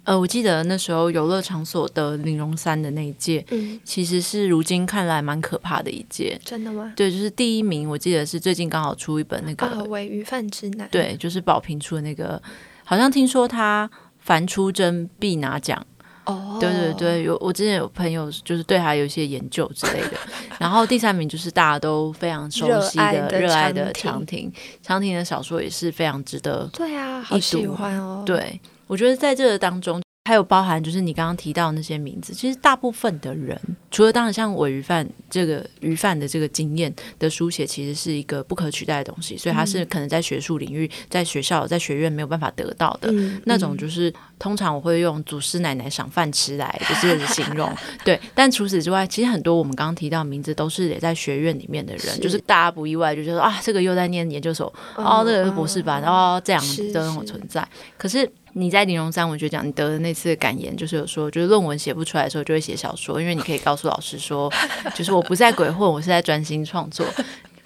[0.06, 6.40] 嗯呃，我记得那时候游乐场所的林荣三的那一届，嗯，其实是如今看来蛮可怕的一届。
[6.44, 6.94] 真的吗？
[6.96, 12.42] 对，就是第一名，我记得是最近刚好出一本那个《伪鱼贩之难》，对，就是宝瓶出的那个，
[12.84, 13.90] 好像听说他
[14.20, 15.84] 凡出征必拿奖。
[16.26, 20.14] 哦，对对对，有我之前有朋友就是对他有一些研究之类的。
[20.60, 26.70] 然后第三名就是大家都非常熟悉的热爱的长亭，长亭的小说也是非常值得。
[26.74, 28.24] 对啊，好喜欢哦。
[28.24, 28.60] 对。
[28.88, 33.60] 我觉得在这个当中，还有包含就是你刚刚提到那些名字，其实大部分的人，
[33.92, 47.72] 除了当然像伪鱼贩这个鱼贩的这个经验的书写，其实是一个不可取代的东西，所以它是可能在学术领域、在学校、在学院没有办法得到的、嗯、那种，就是通常我会用祖师奶奶赏饭吃来就是形容。
[48.04, 58.28] 对，但除此之外，其实很多我们刚刚提到的名字都是也在学院里面的人，是就是大家不意外，就觉得啊，这个又在念研究所，嗯、哦，这个是博士班，哦、这样子的那种存在，可是。
[58.58, 64.50] 你在林荣三文学奖，你得的那次的感言就是有说，就是论文写不出来的时候就会写小说，因为你可以告诉老师说，
[64.96, 67.06] 就是我不在鬼混，我是在专心创作。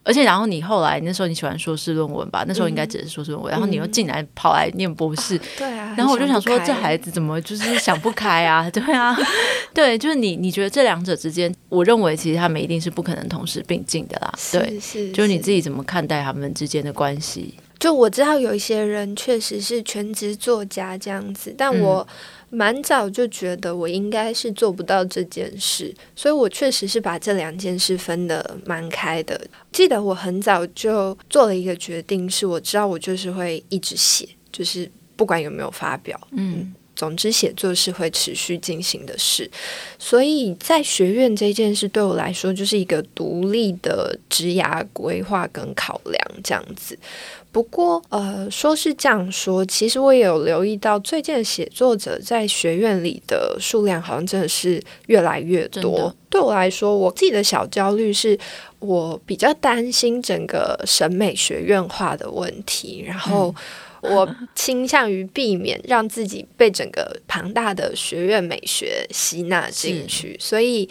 [0.01, 2.43] 而且，然后你后来那时候你喜欢硕士论文吧？
[2.47, 5.93] 那时候应该只是硕士论文，嗯、然后你又进来跑来念博士，嗯、对啊。
[5.95, 8.67] 然后我就想说，这孩子怎么就是想不开啊？
[8.71, 9.15] 对啊，
[9.75, 14.33] 对，就是你，你觉得这两者之间，我认为其实他们一定是不可能同时并进的啦。
[14.51, 17.53] 对，是，是，就是你自己怎么看待他们之间的关系？
[17.79, 22.05] 就我知道有一些人确实是全职作家这样子，但我
[22.49, 29.39] 蛮早就觉得我应该是做不到这件事，所以我确实是把这两件事分得蛮开的。
[29.71, 36.73] 记得我很早就做了一个决定，是我知道我就是会一直写，就是不管有没有发表，嗯。
[36.99, 39.49] 总之，写作是会持续进行的事，
[39.97, 46.99] 所以在学院这件事对我来说就是一个独立的职涯规划跟考量这样子。
[47.53, 56.13] 不过，呃，说是这样说，其实我也有留意到，最近的写作者在学院里的数量好像真的是越来越多。
[56.29, 58.37] 对我来说，我自己的小焦虑是
[58.79, 63.55] 我比较担心整个审美学院化的问题，然后。
[63.57, 63.63] 嗯
[64.01, 70.87] 我倾向于避免让自己被整个庞大的学院美学吸纳进去，所以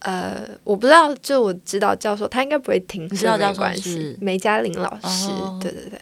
[0.00, 4.16] 呃，我不知道，就我指导教授他应该不会听，知道没关系。
[4.20, 5.98] 梅嘉玲老师，哦、对对对，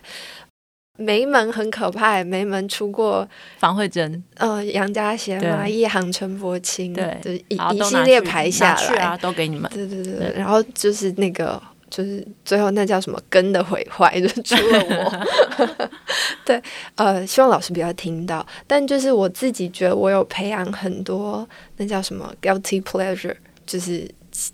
[0.96, 11.60] 梅门很可怕，梅门出过房慧珍，呃，杨家贤、马一航、陈柏青，对，就一一系列排下来啊，都给你们，对对对，对然后就是那个。
[11.90, 15.88] 就是最后那叫什么根的毁坏， 就除了我。
[16.44, 16.62] 对，
[16.94, 18.46] 呃，希望老师不要听到。
[18.66, 21.46] 但就是我自己觉得，我有培养很多
[21.76, 23.34] 那叫什么 guilty pleasure，
[23.66, 24.08] 就是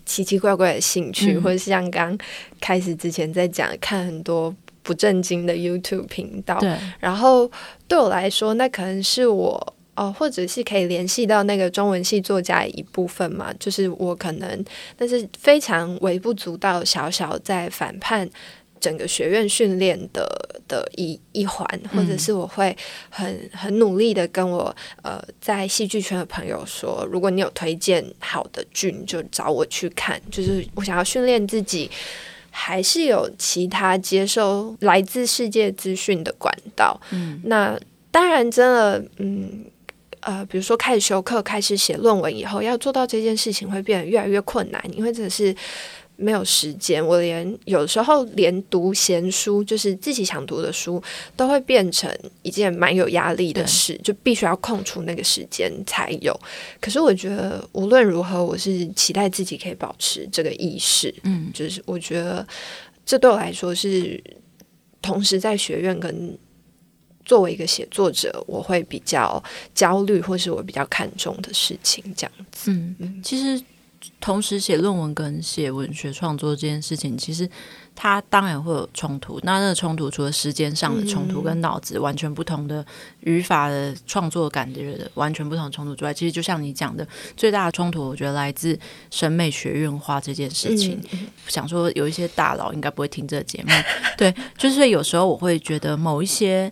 [0.04, 2.16] 奇奇怪怪的兴趣，嗯、或者是像刚
[2.60, 6.58] 开始之前在讲看很多不正经的 YouTube 频道。
[6.58, 7.50] 对，然后
[7.86, 9.73] 对我来说，那可能是我。
[9.96, 13.54] 哦，或者是可以联系到那个中文系作家一部分嘛？
[13.60, 14.64] 就是我可能，
[14.96, 18.28] 但是非常微不足道，小小在反叛
[18.80, 20.28] 整个学院训练的
[20.66, 22.76] 的一一环，或者是我会
[23.08, 30.20] 很很努力的跟我呃在戏剧圈的朋友说，如果你有推荐好的剧，你就找我去看。
[30.30, 31.88] 就是我想要训练自己，
[32.50, 37.00] 还是有其他接收来自世界资讯的管道。
[37.12, 37.78] 嗯，那
[38.10, 39.64] 当然，真的，嗯。
[40.24, 45.54] 呃，比如说开始修课、开始写论文以后，要做到这件事情会变得越来越困难，因为真的是
[46.16, 47.06] 没有时间。
[47.06, 51.02] 我连有时候连读闲书，就是自己想读的书，
[51.36, 52.10] 都会变成
[52.42, 56.34] 一件蛮有压力的事，就必须要空出那个时间才有。
[56.80, 61.14] 可是我觉得无论如何，我是期待自己可以保持这个意识。
[61.24, 62.46] 嗯，就是我觉得
[63.04, 64.22] 这对我来说是
[65.02, 66.38] 同时在学院跟。
[67.24, 69.42] 作为一个写作者，我会比较
[69.74, 72.70] 焦虑，或是我比较看重的事情，这样子。
[72.70, 73.62] 嗯嗯，其实
[74.20, 77.48] 同时写论文跟写文学创作这件事情，其实
[77.94, 79.40] 它当然会有冲突。
[79.42, 82.84] 那那个冲突，除了时间上的冲突，跟脑子完全不同的
[83.20, 88.78] 语法的创作感觉的完全不同的冲突之外，其实就像你讲的，最大的冲突，我觉得来自
[89.10, 91.00] 审美学院化这件事情。
[91.12, 93.70] 嗯、想说有一些大佬应该不会听这个节目，
[94.18, 96.70] 对，就是有时候我会觉得某一些。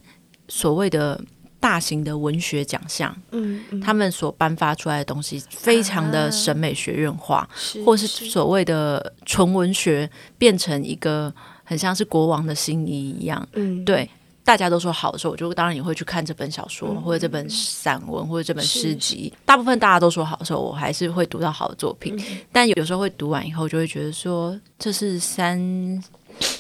[0.49, 1.21] 所谓的
[1.61, 7.49] 大型的文学奖项，嗯，嗯，他们所颁发出来的东西非常的审美学院化，啊、
[7.87, 14.11] 或是所谓的纯文学变成一个很像是国王的心仪一样，嗯，对，
[14.45, 19.33] 大家都说好的时候，我就当然也会去看这本小说，嗯、或者这本散文，或者这本诗集。
[19.45, 26.03] 大部分大家都说好的时候，我还是会读到好的作品，嗯、但有时候会读完以后，就会觉得说这是三。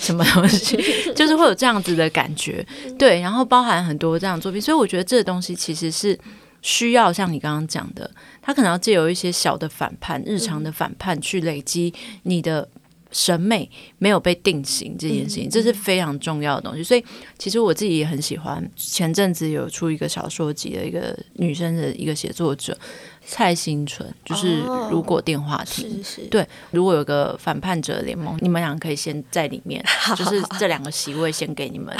[0.02, 0.76] 什么东西，
[1.14, 2.66] 就是会有这样子的感觉，
[2.98, 6.18] 对，然后包含很多这样的作品，所以我觉得这个东西其实是
[6.60, 8.10] 需要像你刚刚讲的，
[8.42, 12.68] 他可能要借由一些小的反叛、日常的反叛去累积你的
[13.12, 16.82] 审美没有被定型这件事情，这是非常重要的东西。
[16.82, 17.04] 所以
[17.38, 22.76] 其实我自己也很喜欢，前阵子有出一个小说集的一个女生的一个写作者。
[23.24, 29.80] 蔡新纯就是如果电话亭，哦、是是对，如果有个反叛者联盟，你们俩可以先在里面，
[30.16, 31.96] 就是这两个席位先给你们，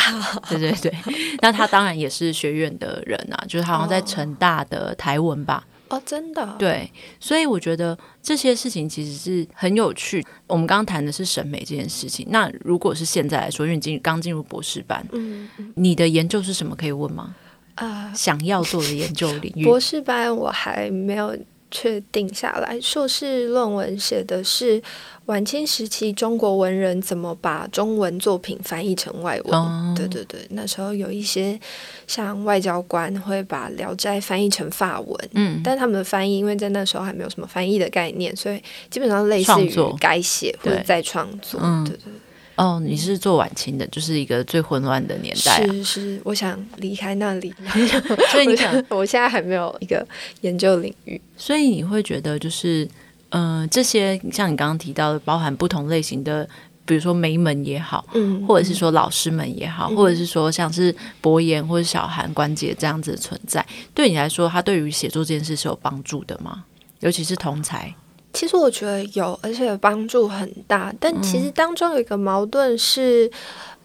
[0.49, 0.93] 对对对。
[1.41, 5.65] 那他当然也是学院的人啊，就是好像在成大的台文吧？
[5.93, 6.57] 哦，真的。
[6.59, 10.25] 对，所以我觉得这些事情其实是很有趣。
[10.47, 16.75] 我们刚刚谈的是审美这件事情，那如果是现在来说，因为你进刚进入博士班，嗯，你的研究是什么？
[16.75, 17.35] 可以问吗？
[17.75, 21.37] 啊，uh, 想要做的研究领域，博士班我还没有
[21.73, 22.79] 确定下来。
[22.81, 24.81] 硕士论文写的是
[25.27, 29.59] 晚清时期中国文人怎么把中文作品翻译成外文。
[29.59, 29.97] Oh.
[29.97, 31.59] 对对对，那时候有一些
[32.07, 41.59] 像外交官会把《聊斋》翻译成法文，嗯，但他们的翻译因为在那时候还没有什么翻译的概念，所以基本上类似于改写或者再创作。
[41.85, 42.13] 对，对对。
[42.57, 45.67] 哦，你是做晚清的，就是一个最混乱的年代啊。
[45.67, 47.53] 是是，我想离开那里，
[48.31, 50.07] 所以你想，我现在还没有一个
[50.43, 52.89] 研究领域，所以你会觉得就是，
[53.31, 56.49] 嗯、呃，这些像你刚刚提到的，包含不同类型的，
[56.85, 66.65] 比比如说梅门也好，嗯，或者是说老师们也好，嗯、或者是说像是博言或者小韩、关杰这样子的存在，对你来说，他对于写作这件事是有帮助的吗？
[67.01, 67.95] 尤其是同侪。
[68.33, 70.95] 其实我觉得有，而且帮助很大。
[70.99, 73.31] 但其实当中有一个矛盾是，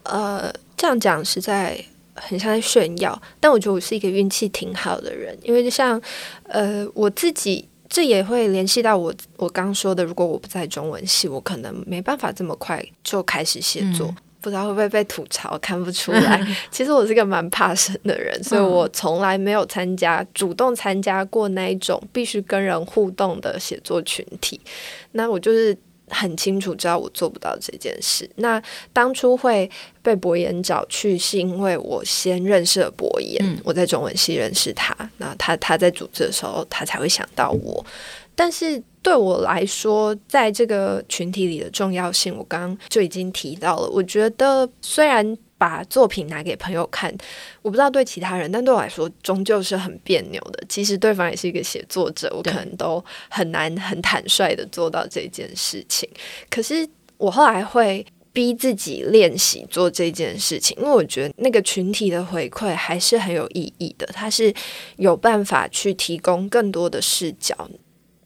[0.03, 1.83] 嗯、呃，这样讲实在
[2.15, 3.21] 很像在炫耀。
[3.39, 6.01] 但我觉得我是一个运气挺好的人，因为就像
[6.43, 14.07] 呃我自己，这也会联系到我我刚说的，如果我不在中文系，我可能没办法这么快就开始写作。
[14.07, 16.45] 嗯不知道会不会被吐槽， 看不出来。
[16.71, 24.59] 其实我是个蛮怕生的人，所以我从来没有参加、主动参加过那一种必须跟人互动的写作群体。
[25.11, 25.75] 那我就是
[26.09, 28.29] 很清楚知道我做不到这件事。
[28.35, 28.61] 那
[28.93, 29.69] 当初会
[30.01, 34.95] 被博言找去，是因为我先认识了博言，嗯、我在中文系认识他。
[35.17, 37.85] 那他他在组织的时候，他才会想到我。
[38.37, 43.89] 但是对我来说，在这个群体里的重要性，我刚刚就已经提到了。
[43.89, 47.11] 我觉得虽然把作品拿给朋友看，
[47.63, 50.63] 我不知道对其他人，但对我来说，终究是很别扭的。
[50.69, 56.07] 其实对方也是一个写作者，我可能都很难很坦率的做到这件事情。
[56.51, 64.53] 可是我后来会逼自己练习做这件事情，因为我觉得那个群体的回馈还是很有意义的，它是
[64.97, 67.67] 有办法去提供更多的视角。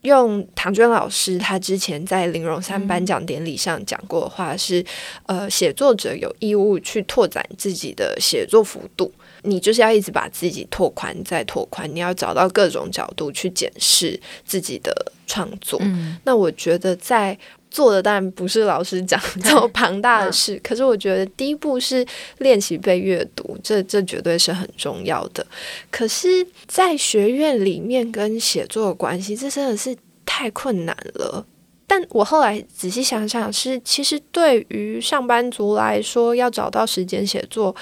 [0.01, 4.83] 用唐娟老师他之前在林荣三颁奖典礼上讲过的话是：
[5.25, 9.11] 呃，写作者有义务去拓展自己的写作幅度，
[9.43, 15.79] 你就是要一直把自己拓宽再拓宽，你要找到各种角度去检视自己的创作。
[15.83, 17.37] 嗯、那我觉得在
[17.71, 22.05] 做的当然不是老师讲这么庞大的事，可是我觉得第一步是
[22.39, 25.43] 练习被阅读，这这绝对是很重要的。
[25.89, 29.95] 可是，在学院里面跟写作的关系，这真的是
[30.25, 31.45] 太困难了。
[31.87, 37.75] 但我后来仔细想想是，是其实对于上班族来说，要找到时间写作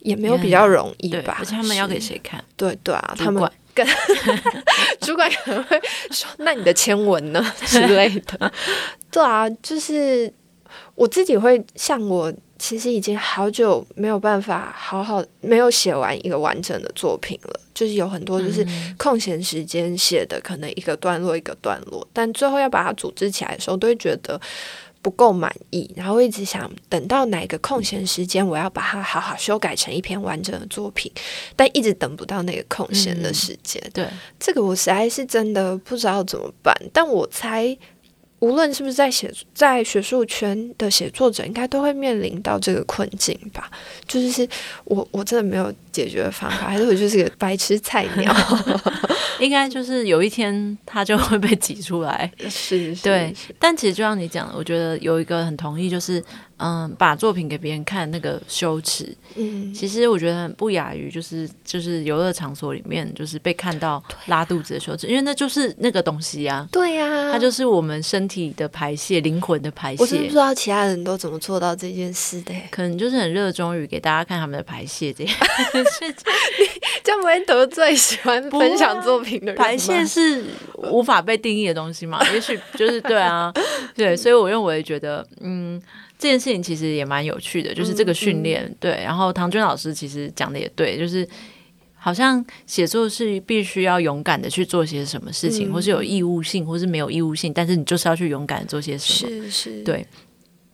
[0.00, 1.36] 也没有比较容易吧？
[1.38, 2.44] 而且他们要给谁看？
[2.56, 3.50] 对对啊，他们。
[3.74, 3.86] 跟
[5.00, 8.52] 主管可能会说：“那你的签文呢？”之类的。
[9.10, 10.32] 对啊，就是
[10.94, 17.60] 我自己会像我，其实已经好久没有办法好好没有写完一个完整的作品了。
[17.74, 18.66] 就是有很多就是
[18.98, 24.40] 空闲时间写的，可能一个段落一个段落，但最后要把它组织起来的时候，都会觉得。
[25.02, 31.10] 不够满意，然后一直想等到哪个空闲时间，我要把它好好修改成一篇完整的作品，
[31.56, 33.82] 但一直等不到那个空闲的时间。
[33.86, 36.74] 嗯，对，这个我实在是真的不知道怎么办。
[36.92, 37.76] 但我猜。
[38.40, 43.70] 无论是不是在写在学术圈的写作者，应该都会面临到这个困境吧？
[44.08, 44.48] 就是是
[44.84, 48.34] 我我真的没有解决的方法，还是我就是个白痴菜鸟？
[49.40, 52.30] 应该就是有一天他就会被挤出来。
[52.48, 53.34] 是，是，对。
[53.58, 56.22] 但其实就像你讲的，我觉得有一个很同意，就是。
[56.62, 70.02] 嗯，把作品给别人看那个羞耻，嗯，其实我觉得很不亚于就是就是游乐场所里面就是被看到拉肚子的羞耻，因为那就是那个东西呀，对呀，它就是我们身体的排泄，灵魂的排泄。
[70.02, 75.34] 我真不知道其他人都怎么做到这件事的，可能就是很热衷于给大家看他们的排泄这样。
[77.02, 79.54] 这样不会得罪喜欢分享作品的人？
[79.54, 80.44] 排泄是
[80.76, 82.22] 无法被定义的东西嘛？
[82.34, 83.50] 也许就是对啊，
[83.96, 85.80] 对，所以我认为觉得嗯。
[86.20, 88.90] 这件事情其实也蛮有趣的，就是这个训练，嗯嗯、对。
[89.02, 91.26] 然后唐娟老师其实讲的也对，就是
[91.94, 100.06] 好像写作是必须要勇敢的去做些什么事情，嗯、或是有义务性，或是没有义务性，但是你就是要去勇敢做些什么，是是，对。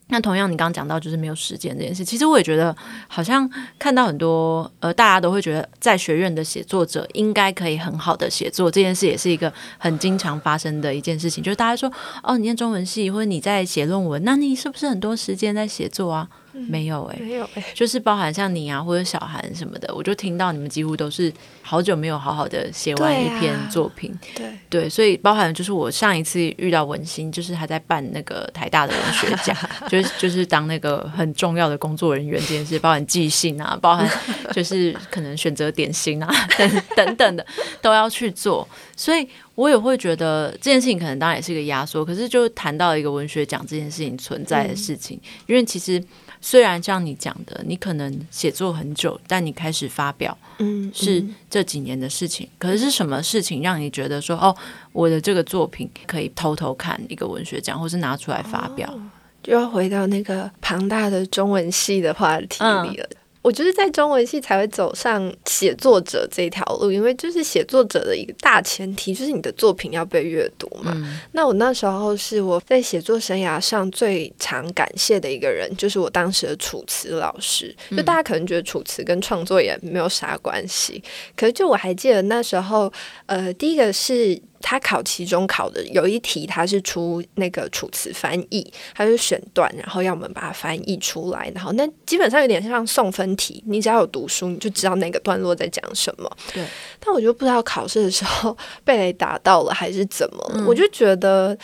[0.08, 2.74] 那同样，你刚刚讲到就是没有时间这件事，其实我也觉得
[3.08, 11.92] 好像看到很多呃，大家都会觉得在学院的写作者应该可以很好的写作，这件事也是一个很经常发生的一件事情，就是大家说
[12.22, 16.28] 哦，你念中文系或者你在写论文，那你是不是很多时间在写作啊？
[16.68, 21.32] 没有哎、欸，没有哎、欸，就是包含像你啊或者小韩什么的，我就听到你们几乎都是
[21.62, 29.56] 好久没有好好的写完一篇作品，对、啊、对，对，所以包含就是我上一次遇到文心，就是他在办那个台大的文学奖，
[29.88, 34.08] 就是就是当那个很重要的工作人员这件事，包含寄信啊，包含
[34.52, 37.46] 就是可能选择点心啊等等等的
[37.80, 46.00] 都要去做，所以我也会觉得这件事情可能当然也是一个压缩，可是就谈到一个文学奖这件事情存在的事情，嗯、因为其实。
[46.38, 52.46] 虽然像你讲的，你可能写作很久，但你开始发表，嗯，是这几年的事情。
[52.46, 54.54] 嗯、可是是什么事情让你觉得说，哦，
[54.92, 58.88] 我的这个作品可以偷偷看一个文学奖，或是拿出来发表？
[58.92, 59.00] 哦、
[59.42, 63.08] 就要回到那个庞大的中文系的话题里了。
[63.10, 70.92] 嗯我觉得在中文系才会走上写作者这条路，因为就是写作者的一个大前提就是你的作品要被阅读嘛。
[70.96, 77.72] 嗯、那我那时候是我在写作生涯上最常感谢的一个人，就是我当时的楚辞老师。
[77.96, 81.00] 就大家可能觉得楚辞跟创作也没有啥关系，
[81.36, 82.92] 可是就我还记得那时候，
[83.26, 84.42] 呃，第一个是。
[84.60, 91.50] 他考期中考的有一题，他是出那个楚辞翻译，他就选段，然后要我们把它翻译出来。
[91.54, 96.30] 然后那基本上有点像送分题，你只要有读书，你就知道那个段落在讲什么。
[96.52, 96.64] 对。
[97.00, 101.56] 但我就不知道考试的时候 被雷打到了还是怎么，嗯、我就觉得。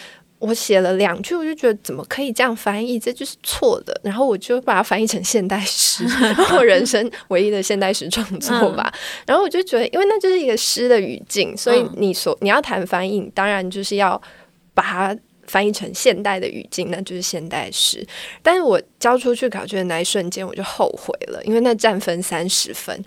[0.42, 2.98] 我写了两句，我就觉得怎么可以这样翻译？
[2.98, 3.98] 这就是错的。
[4.02, 6.04] 然后我就把它翻译成现代诗，
[6.56, 8.92] 我人生唯一的现代诗创作吧。
[9.24, 14.20] 然后我就觉得，因为那就是一个诗的语境，所以你所你要谈翻译，当然就是要
[14.74, 15.16] 把它。
[15.52, 18.02] 翻译成现代的语境，那就是现代诗。
[18.42, 22.98] 但是我交出去考卷的那一瞬间，我就后悔了，因为那占分三十分，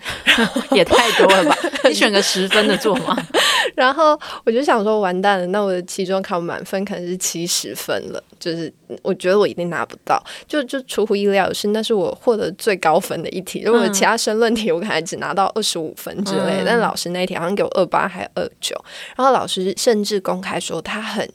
[0.70, 1.56] 也太多了吧？
[1.88, 3.16] 你选个十分的做吗？
[3.74, 8.72] 然后我就想说，完蛋了，那我的期中考满分可能是七十分了，就是
[9.02, 10.22] 我觉得我一定拿不到。
[10.46, 13.62] 就就出乎意料的是，那是我获得最高分的一题。
[13.64, 18.76] 如果其他申论题，我可能只拿到二十五分之类但老师那一题好像给我二八还二九。
[19.16, 21.28] 然后老师甚至公开说，他很。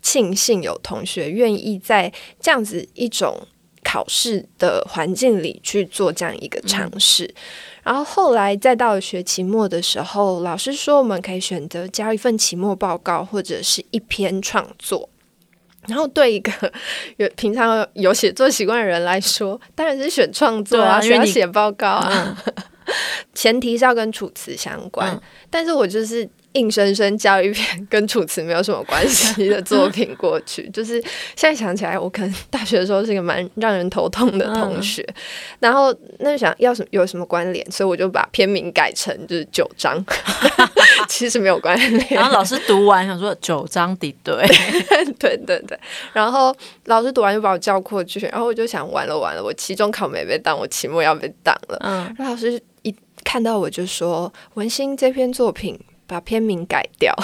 [0.00, 3.36] 庆幸有同学愿意在这样子一种
[3.84, 7.34] 考试的环境里去做这样一个尝试，嗯、
[7.84, 15.08] 然后后来再到学期末的时候，老师说我们可以选择交一份期末报告或者是一篇创作。
[15.86, 16.52] 然后对一个
[17.16, 22.54] 有平常有写作习惯的人来说，当然是选创作啊，需要写报告啊，嗯、
[23.32, 25.10] 前提是要跟楚辞相关。
[25.14, 26.28] 嗯、但是我就是。
[26.58, 31.00] 硬生生交一篇 跟楚辞没有什么关系的作品过去，就是
[31.36, 35.02] 现在想起来，我可能大学的时候是一个蛮让人头痛的同学。
[35.08, 35.14] 嗯、
[35.60, 40.04] 然后那就想要什么有什么关联，所以我就把篇名改成就是九章，
[41.08, 42.06] 其实没有关联。
[42.10, 44.34] 然后老师读完想说九章抵对，
[45.18, 45.78] 对对对。
[46.12, 46.54] 然后
[46.86, 51.78] 老师读完就把我叫过去，然后我就想完了完了，我期中考没被当，我期末要被当了。
[51.80, 55.78] 嗯，然后老师一看到我就说：“文心这篇作品。”
[56.08, 57.14] 把片名改掉，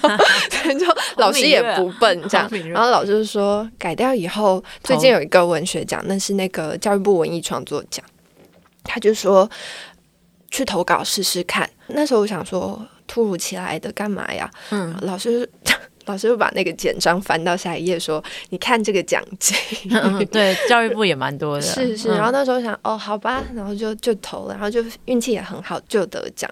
[0.80, 0.86] 就
[1.18, 2.50] 老师也不笨，这样。
[2.70, 8.02] 然后老师就说改掉以后，最近有一个文学奖，那是那个教育部文艺创作奖。
[8.82, 9.48] 他就说
[10.50, 11.68] 去投稿试试看。
[11.88, 14.50] 那时候我想说，突如其来的干嘛呀？
[14.70, 15.48] 嗯，老师
[16.06, 19.54] 老师就把那个简章翻到下一页，说：“你看这个奖金。
[19.90, 21.60] 嗯”对，教育部也蛮多的。
[21.62, 22.08] 是是。
[22.08, 26.50] 然后那时候想，哦，好吧，然后就就投了，然后就运气也很好，就得奖。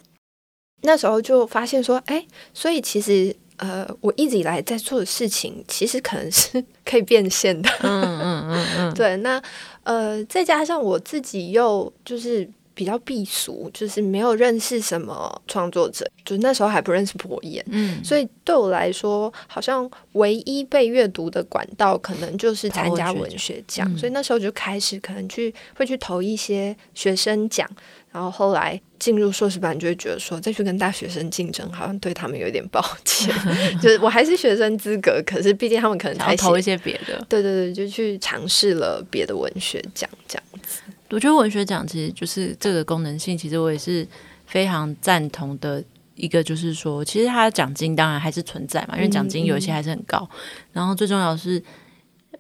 [0.83, 7.69] 那时候就发现说，哎，所以其实，呃，我一直以来在做的事情，其实可能是 可以变现的。
[7.83, 9.17] 嗯嗯嗯嗯，嗯 对。
[9.19, 9.43] 那
[9.83, 17.63] 呃，再加上我自己又就是比较避俗，就是没有认识什么创作者，就那时候还不认识博彦。
[17.69, 18.03] 嗯。
[18.03, 23.87] 所以对我来说，好像唯一被阅读的管道，可能就是参加文学奖。
[23.93, 27.69] 嗯、所以那时候就开始可能去会去投一些学生奖。
[28.13, 33.33] 然后后来进入硕士班，就会觉得说再去跟大学生竞争，好像对他们有点抱歉。
[33.81, 37.25] 就是我还是学生资格，可是毕竟他们可能还投一些别的。
[37.29, 40.81] 对对对，就去尝试了别的文学奖这样子。
[41.11, 44.07] 我觉得文学奖其实就是这个功能性，其实我也是
[44.45, 45.83] 非常赞同的。
[46.17, 50.19] 一个就是说，其实它的奖金当然还是存在嘛，因为奖金有一些还是很高。
[50.19, 51.63] 嗯嗯、然后最重要的是，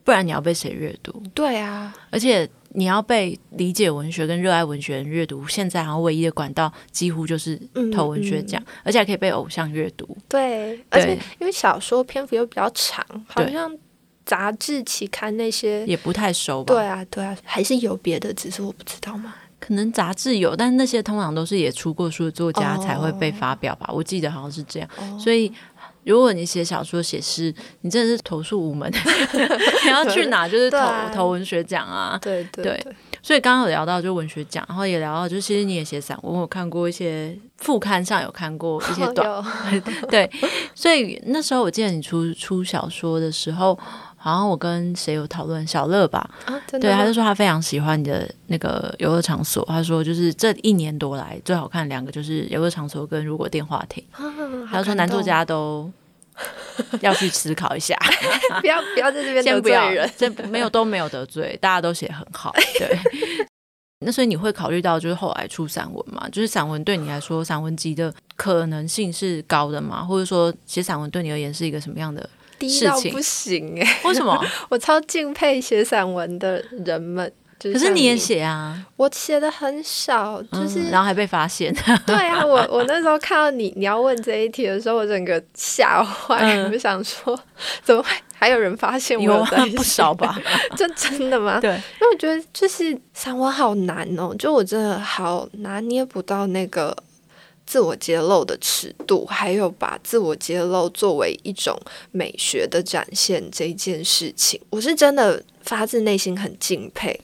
[0.05, 1.23] 不然你要被谁阅读？
[1.33, 2.47] 对啊，而且。
[2.73, 7.61] 你要被理解文学跟热爱文学人阅读，现在好像唯一的管道几乎就是
[7.93, 10.07] 投文学奖，嗯嗯、而且还可以被偶像阅读。
[10.29, 13.77] 对，对而且因为小说篇幅又比较长，好像
[14.25, 16.73] 杂志期刊那些也不太熟吧？
[16.73, 19.35] 对啊，对啊，还是有别的，只是我不知道嘛。
[19.59, 23.87] 可能杂志有，但那些通常都是也出过书的作家才会被发表吧？
[23.91, 25.53] 哦、我记得好像是这样，哦、所以。
[26.05, 28.91] 如果你写小说、写诗，你真的是投诉无门。
[29.85, 30.79] 你要去哪就是投
[31.15, 32.19] 投文学奖啊。
[32.21, 32.85] 对对
[33.23, 39.29] 所以刚刚有聊到就文学奖，然后也聊到就其实你也写散文，我有看过一些副刊上有看过一些短。
[39.29, 39.45] 哦、
[40.09, 40.31] 对，
[40.75, 43.79] 所以那时候我记得你出出小说的时候，
[44.21, 46.31] 好像我跟谁有讨论小乐吧？
[46.45, 49.65] 啊、对，他就说他非常喜欢你的那个游乐场所。
[49.67, 54.05] 他说就是这一年多来最好看两个就是游乐场所跟如果电话亭。
[54.13, 54.23] 啊、
[54.71, 55.91] 他说男作家都。
[57.03, 57.95] 要去思考一下，
[58.63, 62.51] 不要不要在这边得罪人，这没有都没有得罪，大家都写很好。
[62.79, 62.99] 对，
[64.07, 66.27] 那所以你会考虑到就是后来出散文嘛？
[66.31, 70.03] 就是散文对你来说，散文集的可能性是高的吗？
[70.03, 72.27] 或者说写散文对你而言是一个什么样的
[72.69, 73.13] 事情？
[73.13, 74.39] 不行哎、欸，为什么？
[74.69, 77.33] 我超敬佩写散文的人们。
[77.59, 78.75] 就是、可是你也写啊？
[78.97, 81.71] 我写的很少，就是、嗯、然后还被发现。
[82.07, 87.39] 对啊，我我那时候看到你你要问这一题的时候，我整个吓坏，嗯、我就想说
[87.83, 89.67] 怎么会还有人发现我有在写？
[89.73, 90.41] 有 不少吧？
[90.75, 91.61] 这真的吗？
[91.61, 96.97] 对，因为我觉得就是散文好难哦，就我真的好拿捏不到那个。
[97.71, 107.21] 自我揭露的尺度，还有把自我揭露作为一种美学的展现这件事情，我是真的发自内心很敬佩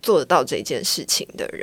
[0.00, 1.62] 做得到这件事情的人。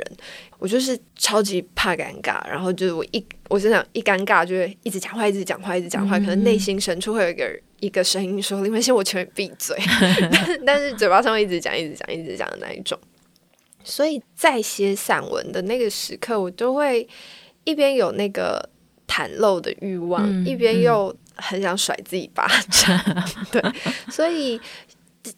[0.60, 9.76] 我就是超级怕尴尬，然后就是我一我真想，一尴尬就会一直讲话，一直讲话，一直讲话，可能内心深处会有一个一个声音说：“林文心，我求你闭嘴。
[10.30, 12.96] ”但但是嘴巴上会一直讲，一直讲，一直讲的那一种。
[13.82, 17.08] 所以在写散文的那个时刻，我都会。
[17.64, 18.68] 一边有那个
[19.06, 22.98] 袒露的欲望，嗯、一边又很想甩自己巴掌。
[23.06, 23.62] 嗯、 对，
[24.10, 24.60] 所以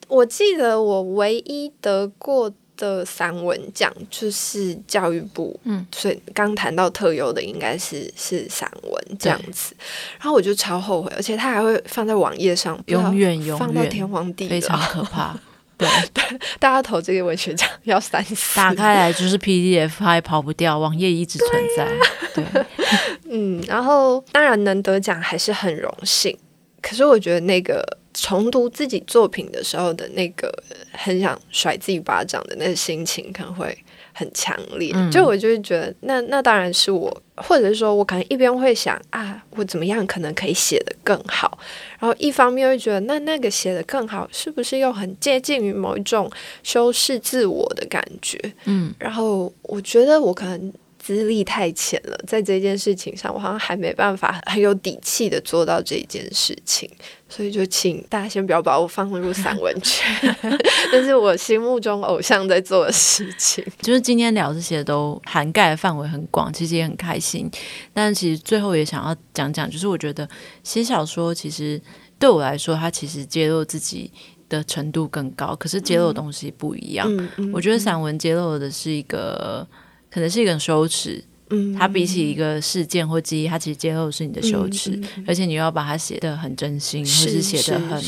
[0.07, 9.75] 我记得我唯一得过的散文奖就是教育部，嗯，所以刚谈到特优的应该是是散文这样子。
[10.19, 15.39] 然后我就超后悔，而且他还会放在网页上，永远永远放到天荒地老，非常可怕。
[15.77, 16.23] 对，对，
[16.59, 18.55] 大家投这个文学奖要三思。
[18.55, 21.87] 打开来就是 PDF，它也跑不掉，网页一直存在。
[22.33, 22.65] 对，啊、对，
[23.29, 26.37] 嗯，然后当然能得奖还是很荣幸，
[26.81, 30.51] 可是我觉得那个重读自己作品的时候的那个
[30.91, 33.77] 很想甩自己巴掌的那个心情，可能会。
[34.17, 41.59] 很强烈，就我就会觉得，那那当然是我，或者是说我可能一边会想啊，我怎么样可能可以写得更好，
[41.99, 46.31] 然后一方面会觉得，那那个写得更好，是不是又很接近于某一种
[46.63, 48.39] 修饰自我的感觉？
[48.63, 50.73] 嗯，然后我觉得我可能。
[51.05, 56.89] 资历太浅了，在这件事情上，我好像还没办法很有底气的做到这件事情，
[57.29, 60.35] 所以就请大家先不要把我放入散文圈，
[60.91, 63.63] 这是我心目中偶像在做的事情。
[63.81, 67.47] 就是今天聊这些都涵盖的范围很广，其实也很开心。
[67.93, 70.27] 但其实最后也想要讲讲，就是我觉得
[70.63, 71.79] 写小说其实
[72.17, 74.11] 对我来说，它其实揭露自己
[74.49, 77.07] 的程度更高，可是揭露的东西不一样。
[77.15, 79.67] 嗯嗯、我觉得散文揭露的是一个。
[80.15, 88.01] 可能是一个羞耻，嗯，它比起一个事件或记忆，它其实揭露的是你的羞耻，嗯嗯、而且你又要把它写得很真心，是或是写得很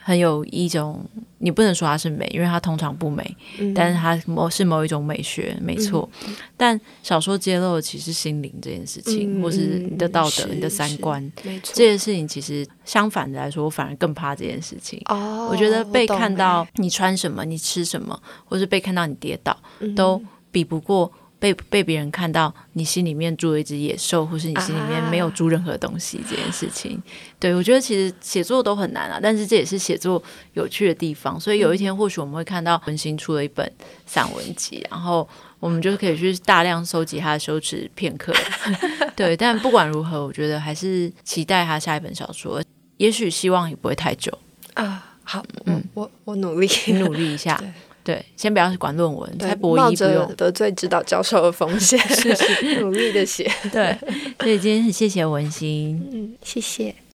[0.00, 1.04] 很有一种，
[1.38, 6.08] 你不能说它是美，因为它通常不美，嗯、但是它某是某一种美学，没错。
[6.28, 11.32] 嗯、但小说揭露的其实心灵这件事情，嗯、或是你的道德、你的三观。
[11.64, 15.02] 这件事情其实相反的来说，我反而更怕这件事情。
[15.06, 21.12] 哦，我觉得被看到你穿什么，你吃什么，或是被看到你跌倒，嗯、都比不过。
[21.38, 30.22] 被被别人看到你心里面住了一只野兽，或是你心里面没有住任何东西这件事情，啊、对，我觉得其实写作都很难啊，但是这也是写作
[30.54, 31.38] 有趣的地方。
[31.38, 33.70] 所以有一天或许我们会看到文心出了一本
[34.04, 35.28] 散文集，然后
[35.60, 38.32] 我们就可以去大量收集他的羞耻片刻。
[39.14, 42.60] 对，但不管如何，我觉得还是期待他下一本小说，
[42.96, 44.36] 也许希望也不会太久
[44.74, 45.04] 啊。
[45.22, 47.62] 好，嗯，我我努力努力一下。
[48.08, 53.52] 对，先不要管论文，才博一不用得罪指导教授的风险，是是 努力的写。
[53.70, 53.94] 对，
[54.40, 56.94] 所以今天很谢谢文心，嗯，谢谢。